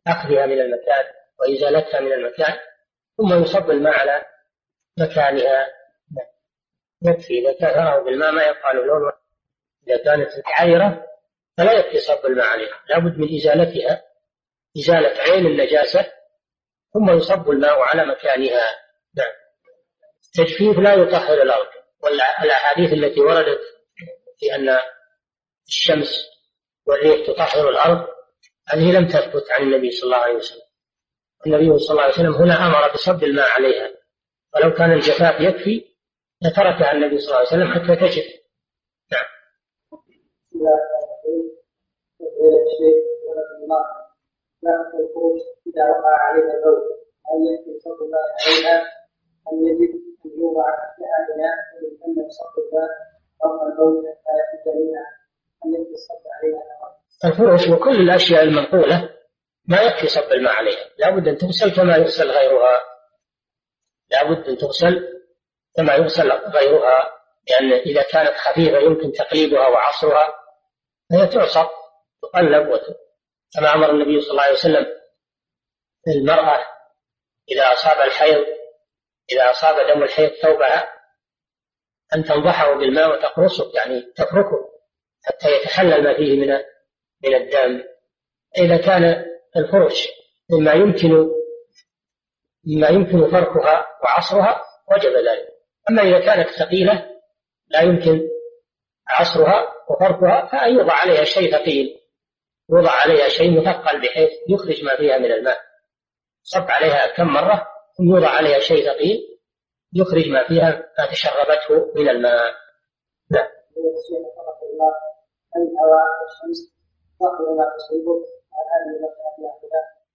أخذها 0.06 0.46
من 0.46 0.60
المكان 0.60 1.04
وإزالتها 1.40 2.00
من 2.00 2.12
المكان 2.12 2.54
ثم 3.16 3.42
يصب 3.42 3.70
الماء 3.70 3.94
على 3.94 4.24
مكانها. 4.98 5.66
يكفي 7.02 7.38
إذا 7.38 7.52
تراه 7.52 8.04
بالماء 8.04 8.32
ما 8.32 8.42
يبقى 8.42 8.74
له 8.74 8.84
لون. 8.84 9.12
إذا 9.88 10.04
كانت 10.04 10.30
عذرة 10.46 11.06
فلا 11.58 11.72
يكفي 11.72 11.98
صب 11.98 12.26
الماء 12.26 12.46
عليها 12.46 12.82
لا 12.88 12.98
بد 12.98 13.18
من 13.18 13.36
إزالتها 13.36 14.02
إزالة 14.76 15.20
عين 15.20 15.46
النجاسة 15.46 16.15
ثم 16.96 17.10
يصب 17.16 17.50
الماء 17.50 17.80
على 17.80 18.06
مكانها. 18.06 18.74
نعم. 19.16 19.32
التجفيف 20.26 20.78
لا 20.78 20.94
يطهر 20.94 21.42
الأرض. 21.42 21.66
والأحاديث 22.02 22.92
التي 22.92 23.20
وردت 23.20 23.60
في 24.38 24.54
أن 24.54 24.78
الشمس 25.68 26.26
والريح 26.86 27.26
تطهر 27.26 27.68
الأرض 27.68 28.08
هذه 28.68 28.92
لم 28.98 29.08
تثبت 29.08 29.50
عن 29.50 29.62
النبي 29.62 29.90
صلى 29.90 30.06
الله 30.06 30.16
عليه 30.16 30.34
وسلم. 30.34 30.66
النبي 31.46 31.78
صلى 31.78 31.90
الله 31.90 32.02
عليه 32.02 32.14
وسلم 32.14 32.34
هنا 32.34 32.66
أمر 32.66 32.92
بصب 32.92 33.24
الماء 33.24 33.48
عليها. 33.50 33.90
ولو 34.54 34.74
كان 34.74 34.92
الجفاف 34.92 35.40
يكفي 35.40 35.84
لتركها 36.42 36.92
النبي 36.92 37.18
صلى 37.18 37.28
الله 37.28 37.38
عليه 37.38 37.48
وسلم 37.48 37.74
حتى 37.74 37.96
تجف. 37.96 38.26
نعم. 39.12 39.26
عليها 56.32 56.76
الفرش 57.24 57.68
وكل 57.68 58.00
الأشياء 58.00 58.42
المنقولة 58.42 59.10
ما 59.68 59.82
يكفي 59.82 60.08
صب 60.08 60.32
الماء 60.32 60.52
عليها. 60.52 60.84
لا 60.98 61.10
بد 61.10 61.28
أن 61.28 61.36
تغسل 61.36 61.76
كما 61.76 61.96
يغسل 61.96 62.30
غيرها. 62.30 62.80
لا 64.10 64.30
بد 64.30 64.48
أن 64.48 64.56
تغسل 64.56 65.22
كما 65.76 65.94
يغسل 65.94 66.32
غيرها. 66.32 67.10
لأن 67.50 67.72
إذا 67.72 68.02
كانت 68.02 68.36
خفيفة 68.36 68.78
يمكن 68.78 69.12
تقليبها 69.12 69.68
وعصرها. 69.68 70.34
فهي 71.10 71.26
تعصر 71.26 71.68
تقلب 72.22 72.68
كما 73.54 73.74
أمر 73.74 73.90
النبي 73.90 74.20
صلى 74.20 74.30
الله 74.30 74.42
عليه 74.42 74.54
وسلم 74.54 74.86
المرأة 76.08 76.66
إذا 77.50 77.72
أصاب 77.72 78.06
الحيض 78.06 78.46
إذا 79.32 79.50
أصاب 79.50 79.76
دم 79.88 80.02
الحيض 80.02 80.30
ثوبها 80.30 80.96
أن 82.14 82.24
تنضحه 82.24 82.74
بالماء 82.74 83.12
وتقرصه 83.12 83.72
يعني 83.74 84.00
تتركه 84.00 84.76
حتى 85.24 85.56
يتحلل 85.56 86.04
ما 86.04 86.16
فيه 86.16 86.40
من 86.40 86.48
من 87.24 87.34
الدم. 87.34 87.84
إذا 88.58 88.76
كان 88.76 89.24
الفرش 89.56 90.08
مما 90.50 90.72
يمكن 90.72 91.30
مما 92.66 92.88
يمكن 92.88 93.30
فركها 93.30 93.86
وعصرها 94.04 94.64
وجب 94.92 95.12
ذلك. 95.12 95.48
أما 95.90 96.02
إذا 96.02 96.18
كانت 96.18 96.48
ثقيلة 96.48 97.10
لا 97.68 97.80
يمكن 97.80 98.28
عصرها 99.08 99.72
وفركها 99.90 100.46
فأن 100.46 100.74
يوضع 100.74 100.92
عليها 100.92 101.24
شيء 101.24 101.52
ثقيل. 101.52 101.95
يوضع 102.70 102.90
عليها 102.90 103.28
شيء 103.28 103.60
مثقل 103.60 104.00
بحيث 104.00 104.30
يخرج 104.48 104.84
ما 104.84 104.96
فيها 104.96 105.18
من 105.18 105.32
الماء. 105.32 105.58
صب 106.42 106.70
عليها 106.70 107.16
كم 107.16 107.26
مرة 107.26 107.66
ثم 107.98 108.04
يوضع 108.14 108.28
عليها 108.28 108.58
شيء 108.58 108.84
ثقيل 108.84 109.18
يخرج 109.94 110.28
ما 110.28 110.48
فيها 110.48 110.70
ما 110.98 111.06
تشربته 111.10 111.92
من 111.94 112.08
الماء. 112.08 112.54
نعم 113.30 113.46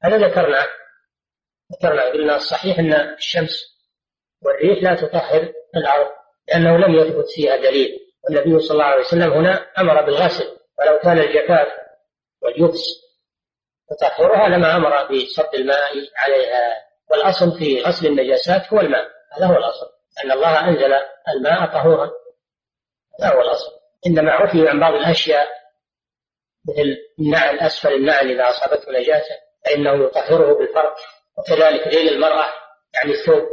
هذا 0.04 0.18
ذكرنا 0.18 0.68
ذكرنا 1.74 2.12
قلنا 2.14 2.36
الصحيح 2.36 2.80
أن 2.80 2.94
الشمس 2.94 3.52
والريح 4.46 4.84
لا 4.84 4.96
تطهر 4.96 5.54
الأرض 5.76 6.12
لأنه 6.48 6.78
لم 6.78 6.96
يثبت 6.96 7.26
فيها 7.36 7.56
دليل. 7.56 8.00
والنبي 8.24 8.60
صلى 8.60 8.74
الله 8.74 8.86
عليه 8.86 9.02
وسلم 9.02 9.34
هنا 9.34 9.52
أمر 9.78 10.06
بالغسل. 10.06 10.58
ولو 10.80 11.00
كان 11.00 11.18
الجفاف 11.18 11.68
واليبس 12.42 12.84
تطهرها 13.90 14.50
لما 14.50 14.76
أمر 14.76 15.08
بصب 15.08 15.56
الماء 15.56 15.92
عليها. 16.18 16.92
والأصل 17.12 17.58
في 17.58 17.82
غسل 17.82 18.08
النجاسات 18.08 18.74
هو 18.74 18.80
الماء. 18.80 19.08
هذا 19.38 19.46
هو 19.46 19.58
الأصل. 19.58 19.86
أن 20.26 20.32
الله 20.32 20.70
أنزل 20.70 20.94
الماء 21.36 21.66
طهورا. 21.66 22.12
هذا 23.20 23.36
هو 23.36 23.42
الأصل. 23.42 23.72
إنما 24.08 24.32
عفي 24.32 24.70
عن 24.70 24.80
بعض 24.80 24.94
الأشياء 24.94 25.48
مثل 26.70 26.98
النعل 27.20 27.60
أسفل 27.60 27.94
النعل 27.94 28.32
إذا 28.32 28.50
أصابته 28.50 28.92
نجاسة 28.92 29.36
فإنه 29.66 30.06
يطهره 30.06 30.54
بالفرق 30.54 30.96
وكذلك 31.38 31.88
ذيل 31.88 32.14
المرأة 32.14 32.46
يعني 32.94 33.12
الثوب 33.12 33.44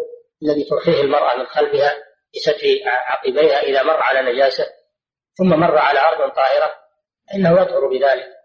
الذي 0.42 0.64
ترخيه 0.64 1.00
المرأة 1.00 1.36
من 1.36 1.46
خلفها 1.46 1.94
بستر 2.34 2.66
عقبيها 2.86 3.62
إذا 3.62 3.82
مر 3.82 4.02
على 4.02 4.32
نجاسة 4.32 4.66
ثم 5.38 5.48
مر 5.48 5.78
على 5.78 5.98
أرض 6.00 6.32
طاهرة 6.32 6.74
فإنه 7.30 7.62
يطهر 7.62 7.86
بذلك. 7.86 8.37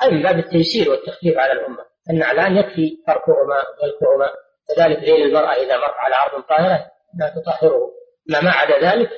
هذا 0.00 0.10
من 0.10 0.22
باب 0.22 0.38
التيسير 0.38 0.90
والتخفيف 0.90 1.38
على 1.38 1.52
الأمة 1.52 1.84
النعلان 2.10 2.56
يكفي 2.56 2.98
فركهما 3.06 3.56
وذلكهما 3.82 4.30
كذلك 4.68 4.98
ذيل 4.98 5.22
المرأة 5.22 5.52
إذا 5.52 5.76
مر 5.76 5.94
على 5.98 6.14
ارض 6.16 6.42
طاهرة 6.42 6.90
لا 7.18 7.28
تطهره. 7.36 7.92
ما 8.26 8.40
ما 8.40 8.50
عدا 8.50 8.90
ذلك؟ 8.90 9.10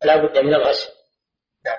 فلا 0.00 0.16
بد 0.16 0.38
من 0.38 0.54
الغسل. 0.54 0.92
نعم. 1.66 1.78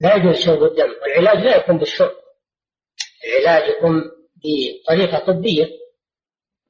لا 0.00 0.14
يجوز 0.14 0.36
شرب 0.36 0.62
الدم 0.62 0.94
والعلاج 1.02 1.44
لا 1.44 1.56
يكون 1.56 1.78
بالشرب. 1.78 2.16
العلاج 3.24 3.70
يكون 3.70 4.10
بطريقة 4.36 5.26
طبية 5.26 5.66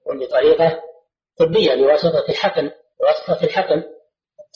يكون 0.00 0.18
بطريقة 0.18 0.82
طبية 1.38 1.74
بواسطة 1.74 2.24
الحقن 2.28 2.70
بواسطة 3.00 3.44
الحقن. 3.44 3.82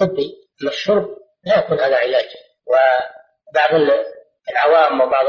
الطبي 0.01 0.49
أما 0.63 0.71
الشرب 0.71 1.17
لا 1.45 1.59
يكون 1.59 1.81
هذا 1.81 1.97
علاج 1.97 2.29
وبعض 2.67 3.71
العوام 4.51 5.01
وبعض 5.01 5.27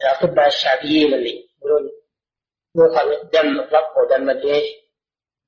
الأطباء 0.00 0.46
الشعبيين 0.46 1.14
اللي 1.14 1.48
يقولون 1.58 1.90
يؤخذ 2.76 3.30
دم 3.30 3.60
الضب 3.60 3.96
ودم 3.96 4.30
الجيش 4.30 4.70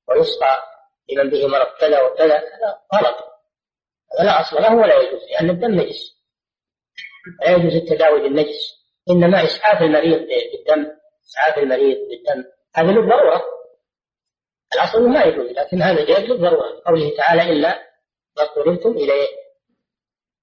ويسقى 0.07 0.63
لمن 1.09 1.29
به 1.29 1.47
مرض 1.47 1.67
كذا 1.79 2.01
وكذا 2.01 2.37
هذا 2.37 2.79
غلط. 2.95 3.15
هذا 4.19 4.25
لا 4.25 4.41
أصل 4.41 4.61
له 4.61 4.75
ولا 4.75 4.95
يجوز 4.95 5.21
لأن 5.31 5.49
الدم 5.49 5.71
نجس. 5.71 6.23
لا 7.41 7.51
يجوز 7.51 7.75
التداوي 7.75 8.21
بالنجس 8.21 8.83
إنما 9.09 9.43
إسعاف 9.43 9.81
المريض 9.81 10.19
بالدم 10.19 10.91
إسعاف 11.29 11.57
المريض 11.57 11.97
بالدم 11.97 12.49
هذا 12.75 12.91
للضرورة 12.91 13.43
الأصل 14.73 15.09
ما 15.09 15.23
يجوز 15.23 15.51
لكن 15.51 15.81
هذا 15.81 16.05
جائز 16.05 16.29
للضرورة 16.29 16.81
قوله 16.85 17.17
تعالى 17.17 17.41
إلا 17.41 17.92
ما 18.37 18.43
اضطررتم 18.43 18.91
إليه 18.91 19.27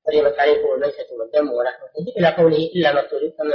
حرمت 0.07 0.39
عليكم 0.39 0.75
الميتة 0.75 1.15
والدم 1.19 1.53
ولحم 1.53 1.83
إلى 2.19 2.29
قوله 2.29 2.57
إلا 2.57 2.93
ما 2.93 3.01
اضطررتم 3.01 3.51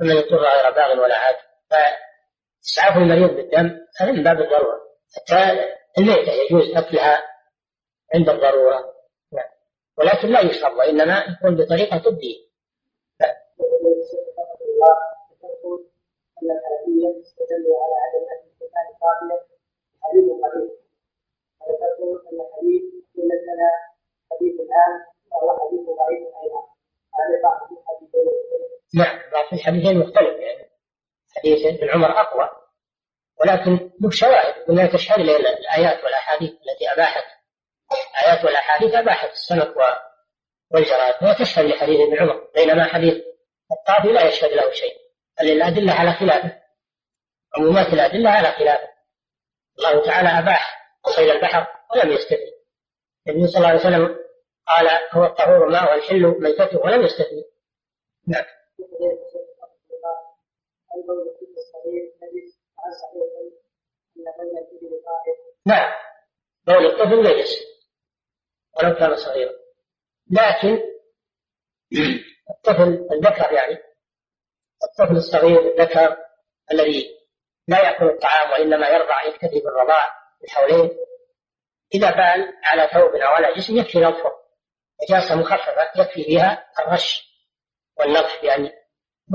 فمن 0.00 0.10
اضطر 0.10 0.36
غير 0.36 0.70
باغ 0.70 1.02
ولا 1.02 1.16
عاد. 1.16 1.36
فإسعاف 1.70 2.96
المريض 2.96 3.36
بالدم 3.36 3.80
هذا 4.00 4.12
من 4.12 4.22
باب 4.22 4.40
الضرورة. 4.40 4.80
حتى 5.16 5.68
الميتة 5.98 6.32
يجوز 6.32 6.76
أكلها 6.76 7.22
عند 8.14 8.28
الضرورة. 8.28 8.94
نعم. 9.32 9.48
ولكن 9.98 10.28
لا 10.28 10.40
يشرب 10.40 10.76
وإنما 10.76 11.24
يكون 11.28 11.56
بطريقة 11.56 11.98
طبية. 11.98 12.46
أن 20.12 20.40
قليل 20.42 20.85
نعم 28.94 29.30
بعض 29.32 29.44
الحديثين 29.52 29.98
مختلف 29.98 30.40
يعني. 30.40 30.70
حديث 31.36 31.66
ابن 31.66 31.90
عمر 31.90 32.20
أقوى 32.20 32.50
ولكن 33.40 33.90
له 34.00 34.10
شواهد 34.12 34.54
ولا 34.68 34.86
تشهد 34.86 35.18
الآيات 35.50 36.04
والأحاديث 36.04 36.50
التي 36.50 36.92
أباحت. 36.92 37.24
آيات 38.26 38.44
والأحاديث 38.44 38.94
أباحت 38.94 39.30
السمك 39.32 39.76
والجراد 40.70 41.14
وهي 41.22 41.34
تشهد 41.34 41.64
لحديث 41.64 42.00
ابن 42.00 42.18
عمر 42.18 42.48
بينما 42.54 42.84
حديث 42.84 43.14
الطافي 43.72 44.08
لا 44.08 44.28
يشهد 44.28 44.50
له 44.50 44.72
شيء. 44.72 44.96
بل 45.40 45.50
الأدلة 45.52 45.92
على 45.92 46.12
خلافه. 46.12 46.62
عمومات 47.56 47.86
الأدلة 47.92 48.30
على 48.30 48.48
خلافه. 48.48 48.88
الله 49.78 50.06
تعالى 50.06 50.28
أباح 50.28 50.85
صيد 51.08 51.28
البحر 51.28 51.66
ولم 51.94 52.12
يستثني. 52.12 52.52
النبي 53.28 53.46
صلى 53.46 53.58
الله 53.58 53.68
عليه 53.68 53.80
وسلم 53.80 54.18
قال 54.66 54.88
هو 55.12 55.24
الطهور 55.24 55.68
ماء 55.68 55.90
والحل 55.92 56.22
ميتته 56.40 56.78
ولم 56.78 57.02
يستثني. 57.02 57.44
نعم. 58.26 58.44
نعم. 65.66 65.92
بول 66.66 66.86
الطفل 66.86 67.22
نجس 67.22 67.50
ولو 68.76 68.94
كان 68.94 69.16
صغيرا. 69.16 69.52
لكن 70.30 70.82
الطفل 72.50 73.08
الذكر 73.12 73.52
يعني 73.52 73.78
الطفل 74.84 75.16
الصغير 75.16 75.60
الذكر 75.60 76.16
الذي 76.72 77.16
لا 77.68 77.80
يأكل 77.82 78.04
الطعام 78.04 78.50
وإنما 78.50 78.88
يرضع 78.88 79.24
يكتفي 79.24 79.60
بالرضاع 79.60 80.25
الحولين 80.44 80.90
إذا 81.94 82.10
بال 82.10 82.52
على 82.64 82.90
ثوب 82.92 83.14
أو 83.14 83.28
على 83.28 83.54
جسم 83.54 83.76
يكفي 83.76 83.98
نظفه 83.98 84.32
نجاسة 85.02 85.34
مخففة 85.34 85.82
يكفي 85.96 86.24
فيها 86.24 86.64
الرش 86.78 87.26
والنظف 87.98 88.42
بأن 88.42 88.70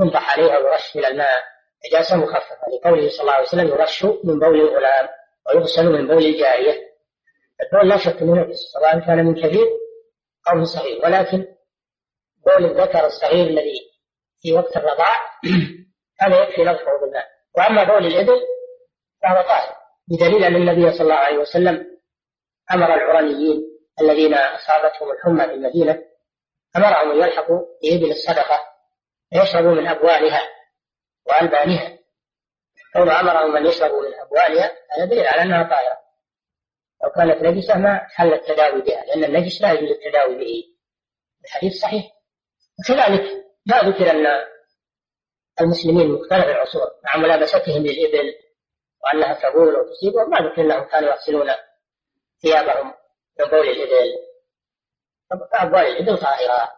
ينضح 0.00 0.32
عليها 0.32 0.58
ويرش 0.58 0.96
من 0.96 1.04
الماء. 1.04 1.44
نجاسة 1.86 2.16
مخففة 2.16 2.56
لقوله 2.72 3.08
صلى 3.08 3.20
الله 3.20 3.32
عليه 3.32 3.46
وسلم 3.46 3.68
يرش 3.68 4.04
من 4.04 4.38
بول 4.38 4.60
الغلام 4.60 5.08
ويغسل 5.46 5.86
من 5.86 6.06
بول 6.06 6.24
الجارية. 6.24 6.92
البول 7.62 7.88
لا 7.88 7.96
شك 7.96 8.22
أنه 8.22 8.34
نجس 8.34 8.58
سواء 8.58 8.98
كان 8.98 9.24
من 9.24 9.34
كبير 9.34 9.66
أو 10.48 10.56
من 10.56 10.64
صغير 10.64 11.04
ولكن 11.04 11.46
بول 12.46 12.64
الذكر 12.64 13.06
الصغير 13.06 13.46
الذي 13.46 13.92
في 14.40 14.52
وقت 14.52 14.76
الرضاع 14.76 15.16
هذا 16.20 16.42
يكفي 16.42 16.64
نظفه 16.64 17.00
بالماء. 17.00 17.26
وأما 17.56 17.84
بول 17.84 18.06
الإبل 18.06 18.40
فهو 19.22 19.42
طاهر. 19.42 19.81
بدليل 20.08 20.44
أن 20.44 20.56
النبي 20.56 20.92
صلى 20.92 21.02
الله 21.02 21.14
عليه 21.14 21.38
وسلم 21.38 21.98
أمر 22.72 22.94
العرانيين 22.94 23.72
الذين 24.00 24.34
أصابتهم 24.34 25.10
الحمى 25.10 25.46
في 25.46 25.54
المدينة 25.54 26.02
أمرهم 26.76 27.10
أن 27.10 27.16
يلحقوا 27.16 27.60
بإبل 27.82 28.10
الصدقة 28.10 28.60
ويشربوا 29.32 29.74
من 29.74 29.86
أبوالها 29.86 30.40
وألبانها. 31.26 31.98
كون 32.92 33.10
أمرهم 33.10 33.56
أن 33.56 33.66
يشربوا 33.66 34.08
من 34.08 34.14
أبوالها 34.14 34.72
هذا 34.96 35.04
دليل 35.04 35.26
على 35.26 35.42
أنها 35.42 35.62
طاهرة. 35.62 35.98
لو 37.04 37.10
كانت 37.10 37.42
نجسة 37.42 37.78
ما 37.78 38.06
حل 38.08 38.34
التداوي 38.34 38.80
بها 38.80 39.04
لأن 39.04 39.24
النجس 39.24 39.62
لا 39.62 39.72
يجوز 39.72 39.90
التداوي 39.90 40.38
به. 40.38 40.64
الحديث 41.44 41.80
صحيح. 41.80 42.04
وكذلك 42.80 43.44
لا 43.66 43.84
ذكر 43.84 44.10
أن 44.10 44.26
المسلمين 45.60 46.08
مختلف 46.12 46.44
العصور 46.44 46.90
مع 47.04 47.16
ملابستهم 47.16 47.82
للإبل 47.82 48.34
وأنها 49.04 49.50
تبول 49.50 49.76
وتصيب 49.76 50.14
وما 50.14 50.38
ذكر 50.38 50.60
أنهم 50.62 50.84
كانوا 50.84 51.08
يغسلون 51.10 51.50
ثيابهم 52.42 52.94
من 53.40 53.46
بول 53.46 53.68
الإبل. 53.68 54.16
أبوال 55.52 55.86
الإبل 55.86 56.18
طاهرة. 56.18 56.72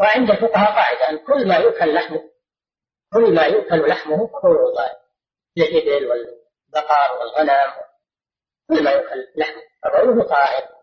وعند 0.00 0.30
الفقهاء 0.30 0.72
قاعدة 0.72 1.10
أن 1.10 1.18
كل 1.18 1.48
ما 1.48 1.56
يؤكل 1.56 1.94
لحمه 1.94 2.30
كل 3.12 3.34
ما 3.34 3.42
يؤكل 3.42 3.88
لحمه 3.88 4.26
فهو 4.26 4.74
طاهر 4.74 4.96
للإبل 5.56 6.06
والبقر 6.06 7.18
والغنم. 7.20 7.72
كل 8.68 8.84
ما 8.84 8.90
يؤكل 8.90 9.26
لحمه. 9.36 9.62
فبوله 9.82 10.24
طاهر. 10.24 10.74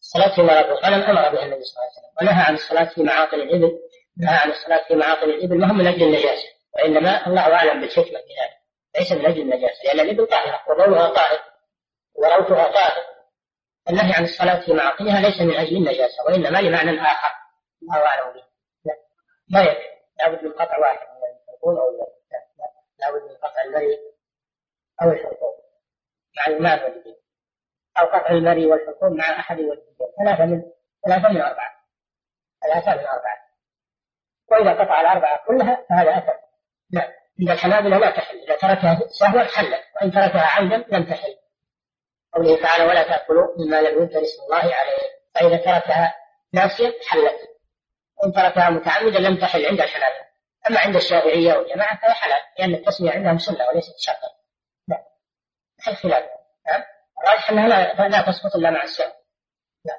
الصلاة 0.00 0.34
في 0.34 0.42
مرض 0.42 0.66
الغنم 0.66 1.02
أمر 1.02 1.28
بها 1.34 1.44
النبي 1.44 1.64
صلى 1.64 1.76
الله 1.76 1.90
عليه 1.90 1.98
وسلم. 1.98 2.14
ونهى 2.20 2.42
عن 2.44 2.54
الصلاة 2.54 2.94
في 2.94 3.02
معاقل 3.02 3.40
الإبل. 3.40 3.78
نهى 4.16 4.36
عن 4.36 4.50
الصلاة 4.50 4.88
في 4.88 4.94
معاقل 4.94 5.30
الإبل. 5.30 5.58
ما 5.58 5.70
هو 5.70 5.74
من 5.74 5.86
أجل 5.86 6.02
النجاسة. 6.02 6.48
وإنما 6.74 7.26
الله 7.26 7.54
أعلم 7.54 7.80
بالحكمة 7.80 8.04
في 8.04 8.34
ذلك. 8.40 8.55
ليس 8.98 9.12
من 9.12 9.26
أجل 9.26 9.40
النجاسة 9.40 9.84
لأن 9.84 10.00
الإبل 10.00 10.26
طاهرة 10.26 10.60
وبولها 10.70 11.08
طاهر 11.08 11.40
وروثها 12.14 12.72
طاهر 12.72 13.16
النهي 13.90 14.12
عن 14.12 14.24
الصلاة 14.24 14.66
في 14.66 14.72
معاقلها 14.72 15.20
ليس 15.20 15.40
من 15.40 15.54
أجل 15.54 15.76
النجاسة 15.76 16.24
وإنما 16.26 16.58
لمعنى 16.58 17.00
آخر. 17.00 17.30
الله 17.82 18.06
أعلم 18.06 18.32
به. 18.32 18.42
لا 19.48 19.62
يكفي. 19.62 19.96
لابد 20.18 20.44
من 20.44 20.52
قطع 20.52 20.78
واحد 20.78 20.98
من 20.98 21.22
الحلقوم 21.40 21.78
أو 21.78 21.90
لا 21.90 22.06
لابد 22.98 23.22
من 23.22 23.36
قطع 23.36 23.62
المري 23.64 23.98
أو 25.02 25.10
الحلقوم. 25.10 25.56
مع 26.36 26.46
الماء 26.46 26.84
والدين 26.84 27.16
أو 27.98 28.06
قطع 28.06 28.30
المري 28.30 28.66
والحلقوم 28.66 29.16
مع 29.16 29.24
أحد 29.24 29.58
الوجهين 29.58 29.96
ثلاثة 30.24 30.44
من 30.44 30.62
ثلاثة 31.06 31.28
من 31.28 31.40
أربعة. 31.40 31.74
ثلاثة 32.62 33.00
من 33.00 33.06
أربعة. 33.06 33.36
وإذا 34.50 34.84
قطع 34.84 35.00
الأربعة 35.00 35.46
كلها 35.46 35.86
فهذا 35.88 36.18
أثر. 36.18 36.38
لا 36.90 37.12
عند 37.40 37.50
الحنابلة 37.50 37.98
لا 37.98 38.10
تحل 38.10 38.38
إذا 38.38 38.56
تركها 38.56 39.00
سهوا 39.08 39.44
حلت 39.44 39.82
وإن 39.96 40.10
تركها 40.10 40.46
عمدا 40.46 40.76
لم 40.76 41.04
تحل. 41.04 41.36
قوله 42.34 42.62
تعالى 42.62 42.84
ولا 42.84 43.02
تأكلوا 43.02 43.46
مما 43.58 43.80
لم 43.80 44.02
يذكر 44.02 44.22
اسم 44.22 44.42
الله 44.42 44.74
عليه. 44.74 45.16
فإذا 45.34 45.56
تركها 45.56 46.14
ناسيا 46.52 46.92
حلت. 47.08 47.36
وإن 48.16 48.32
تركها 48.32 48.70
متعمدا 48.70 49.18
لم 49.18 49.36
تحل 49.36 49.66
عند 49.66 49.80
الحنابلة 49.80 50.26
أما 50.70 50.80
عند 50.80 50.96
الشافعية 50.96 51.56
والجماعة 51.56 52.00
فهي 52.00 52.12
حلال 52.12 52.40
لأن 52.58 52.74
التسمية 52.74 53.10
عندهم 53.10 53.38
سنة 53.38 53.68
وليست 53.68 53.94
شرطا. 53.98 54.28
لا. 54.88 55.04
هل 55.82 55.96
خلاف 55.96 56.24
نعم 56.66 56.82
الراجح 57.18 57.50
أنها 57.50 57.68
لا, 57.68 58.08
لا 58.08 58.22
تسقط 58.22 58.56
إلا 58.56 58.70
مع 58.70 58.82
السهو 58.82 59.12
لا. 59.84 59.94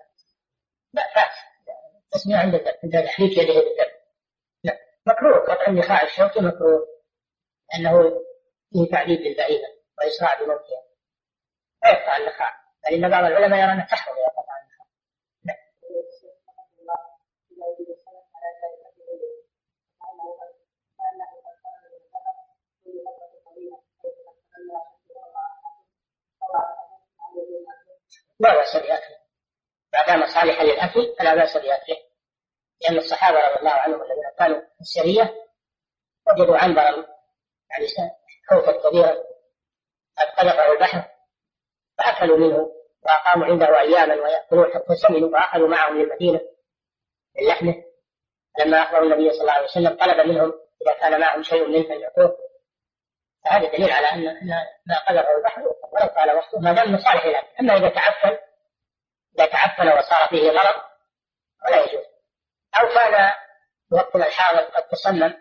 لا 0.94 1.04
فات 1.16 1.32
التسمية 2.06 2.38
عند 2.38 2.56
الدم 2.56 2.72
عند 2.84 3.06
تحريك 3.06 3.38
يده 3.38 3.54
بالدم. 3.54 3.94
لا. 4.64 4.78
مكروه. 5.06 5.40
قطع 5.40 5.68
النخاع 5.68 6.04
الشوكي 6.04 6.40
مكروه. 6.40 6.97
لأنه 7.74 8.22
فيه 8.72 8.92
تعذيب 8.92 9.20
للبعيدة 9.20 9.68
وإسراع 9.98 10.36
بموتها. 10.42 10.84
ويقطع 11.84 12.18
النخاع 12.18 12.52
فإن 12.84 13.10
بعض 13.10 13.24
العلماء 13.24 13.60
يرى 13.60 13.74
أنه 13.74 13.86
تحرم. 13.86 14.16
إذا 14.18 14.28
قطع 14.28 14.54
النخاع 14.64 14.88
لا 28.40 28.54
بأس 28.56 28.76
بأكله 28.76 29.18
ما 29.94 30.06
دام 30.08 30.26
صالحا 30.26 30.64
للأكل 30.64 31.16
فلا 31.20 31.36
بأس 31.36 31.58
بأكله 31.58 31.98
لأن 32.82 32.98
الصحابة 32.98 33.38
رضي 33.38 33.60
الله 33.60 33.72
عنهم 33.72 34.02
الذين 34.02 34.24
كانوا 34.40 34.60
في 34.60 34.82
السرية 34.82 35.36
وجدوا 36.28 36.58
عنبرا 36.58 37.17
يعني 37.70 38.12
حوتا 38.50 38.90
كبيرا 38.90 39.12
قد 40.18 40.28
قذفه 40.38 40.72
البحر 40.72 41.04
فأكلوا 41.98 42.38
منه 42.38 42.72
وأقاموا 43.04 43.46
عنده 43.46 43.80
أياما 43.80 44.16
ويأكلون 44.16 44.74
حتى 44.74 44.96
سمنوا 44.96 45.32
فأخذوا 45.32 45.68
معهم 45.68 45.98
للمدينة 45.98 46.42
من 47.36 47.48
لحمه 47.48 47.84
لما 48.60 48.84
أخبروا 48.84 49.04
النبي 49.04 49.30
صلى 49.32 49.42
الله 49.42 49.54
عليه 49.54 49.66
وسلم 49.66 49.98
طلب 49.98 50.28
منهم 50.28 50.54
إذا 50.82 50.94
كان 50.94 51.22
معهم 51.22 51.44
شيء 51.44 51.68
منه 51.68 51.94
أن 51.94 52.02
يعطوه 52.02 52.38
فهذا 53.46 53.72
دليل 53.72 53.92
على 53.92 54.08
أن 54.08 54.24
ما 54.86 55.00
قذفه 55.08 55.38
البحر 55.38 55.62
ولو 55.62 56.08
طال 56.16 56.36
وقته 56.36 56.60
ما 56.60 56.74
دام 56.74 56.98
صالح 56.98 57.26
الأكل 57.26 57.48
أما 57.60 57.78
إذا 57.78 57.90
تعفن 57.90 58.38
إذا 59.36 59.46
تعفن 59.46 59.88
وصار 59.88 60.28
فيه 60.30 60.52
مرض 60.52 60.82
ولا 61.66 61.84
يجوز. 61.84 62.06
أو 62.80 62.88
كان 62.88 63.32
وقتنا 63.92 64.28
الحاضر 64.28 64.62
قد 64.62 64.88
تسمم 64.88 65.34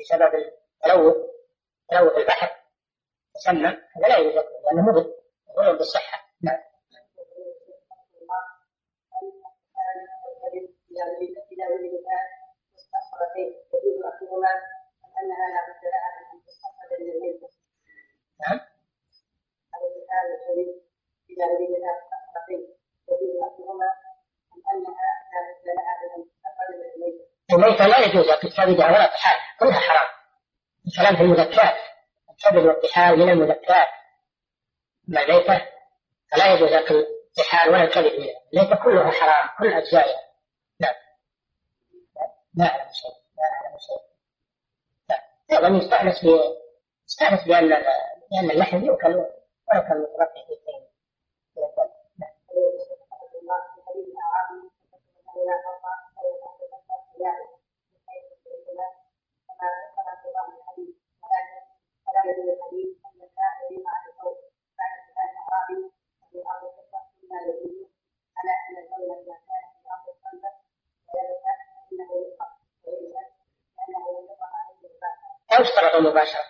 بسبب 0.00 0.34
التلوث 0.34 1.33
تلوث 1.90 2.16
البحر 2.16 2.50
تسمم 3.34 3.66
هذا 3.66 4.08
لا 4.08 4.18
يجوز 4.18 4.34
لأنه 4.34 4.82
مضر. 4.82 5.14
يضر 5.58 5.76
بالصحة 5.76 6.28
نعم. 6.42 6.58
نعم. 18.40 18.60
الميتة 27.52 27.86
لا 27.86 27.98
يجوز 27.98 28.28
أكل 28.28 28.48
كبدها 28.48 28.86
ولا 28.86 29.06
طحال 29.06 29.36
كلها 29.60 29.80
حرام. 29.80 30.23
الكلام 30.86 31.16
في 31.16 31.22
المذكات 31.22 31.74
الكبد 32.30 32.66
والطحال 32.66 33.18
من 33.18 33.28
المذكات 33.30 33.86
أما 35.08 35.22
الميتة 35.22 35.66
فلا 36.32 36.54
يجوز 36.54 36.72
أكل 36.72 37.06
طحال 37.36 37.70
ولا 37.70 37.82
الكبد 37.82 38.20
منها 38.20 38.40
الميتة 38.54 38.84
كلها 38.84 39.10
حرام 39.10 39.48
كل 39.58 39.72
أجزائها 39.72 40.20
نعم. 40.80 40.94
لا 42.54 42.66
أعلم 42.66 42.92
شيء 42.92 43.10
لا 43.36 43.66
أعلم 43.66 43.78
شيء 43.78 44.04
لا 45.08 45.56
أيضا 45.56 45.84
يستأنس 45.84 46.24
ب 46.24 46.28
يستأنس 47.08 47.44
بأن 47.44 47.68
لأن 47.68 48.50
اللحم 48.50 48.84
يؤكل 48.84 49.14
ولو 49.14 49.82
كان 49.82 50.02
مترفع 50.02 50.46
في 50.46 50.52
الدين. 50.52 50.84
لا 51.56 51.74
يشترط 75.64 75.94
المباشرة 75.94 76.44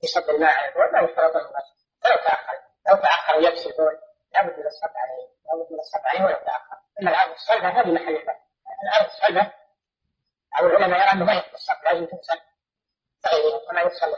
في 0.00 0.06
صب 0.06 0.30
الماء 0.30 0.50
على 0.54 0.68
البول 0.68 0.92
لا 0.92 1.00
يشترط 1.10 1.36
المباشرة 1.36 1.76
لو 2.04 2.16
تأخر 2.16 2.58
لو 2.88 2.96
تأخر 2.96 3.40
يكسي 3.40 3.68
البول 3.70 3.98
لابد 4.32 4.58
من 4.58 4.66
الصب 4.66 4.92
عليه. 4.96 5.28
لابد 5.46 5.72
من 5.72 5.78
الصب 5.78 6.00
عليه 6.04 6.24
ولو 6.24 6.44
تأخر. 6.46 6.76
أما 7.00 7.10
الأرض 7.10 7.30
الصلبة 7.32 7.68
هذه 7.68 7.92
محل 7.92 8.16
الأرض 8.84 9.06
الصلبة 9.06 9.52
أو 10.58 10.66
العلماء 10.66 11.00
يرى 11.00 11.12
أنه 11.12 11.24
ما 11.24 11.32
يكفي 11.32 11.54
الصب 11.54 11.84
لازم 11.84 12.06
تغسل 12.06 12.40
تغييرها 13.22 13.58
كما 13.70 13.80
يغسل 13.80 14.14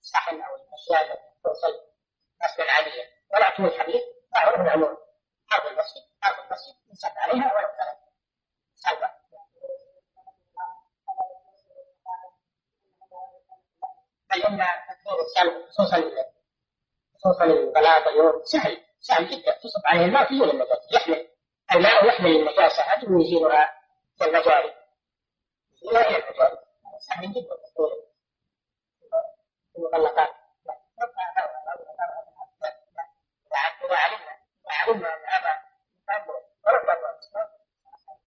الصحن 0.00 0.40
أو 0.42 0.56
الأشياء 0.56 1.02
التي 1.12 1.22
تغسل 1.44 1.80
غسلا 2.44 2.72
عاديا 2.72 3.06
ولا 3.34 3.50
تكون 3.50 3.64
الحديث 3.66 4.02
معروف 4.34 4.60
العموم 4.60 4.96
أرض 5.52 5.66
المسجد 5.66 6.02
أرض 6.24 6.36
المسجد 6.46 6.74
يصب 6.92 7.12
عليها 7.16 7.54
ولو 7.54 7.68
كانت 7.68 7.98
صلبة 8.74 9.10
بل 14.30 14.42
ان 14.42 14.58
تكثير 14.88 15.20
السلب 15.24 15.68
خصوصا 15.68 15.96
خصوصا 17.14 17.44
البلاط 17.44 18.06
اليوم 18.06 18.42
سهل 18.44 18.80
سهل 19.00 19.26
جدا 19.28 19.58
تصب 20.10 20.42
عليه 20.42 20.55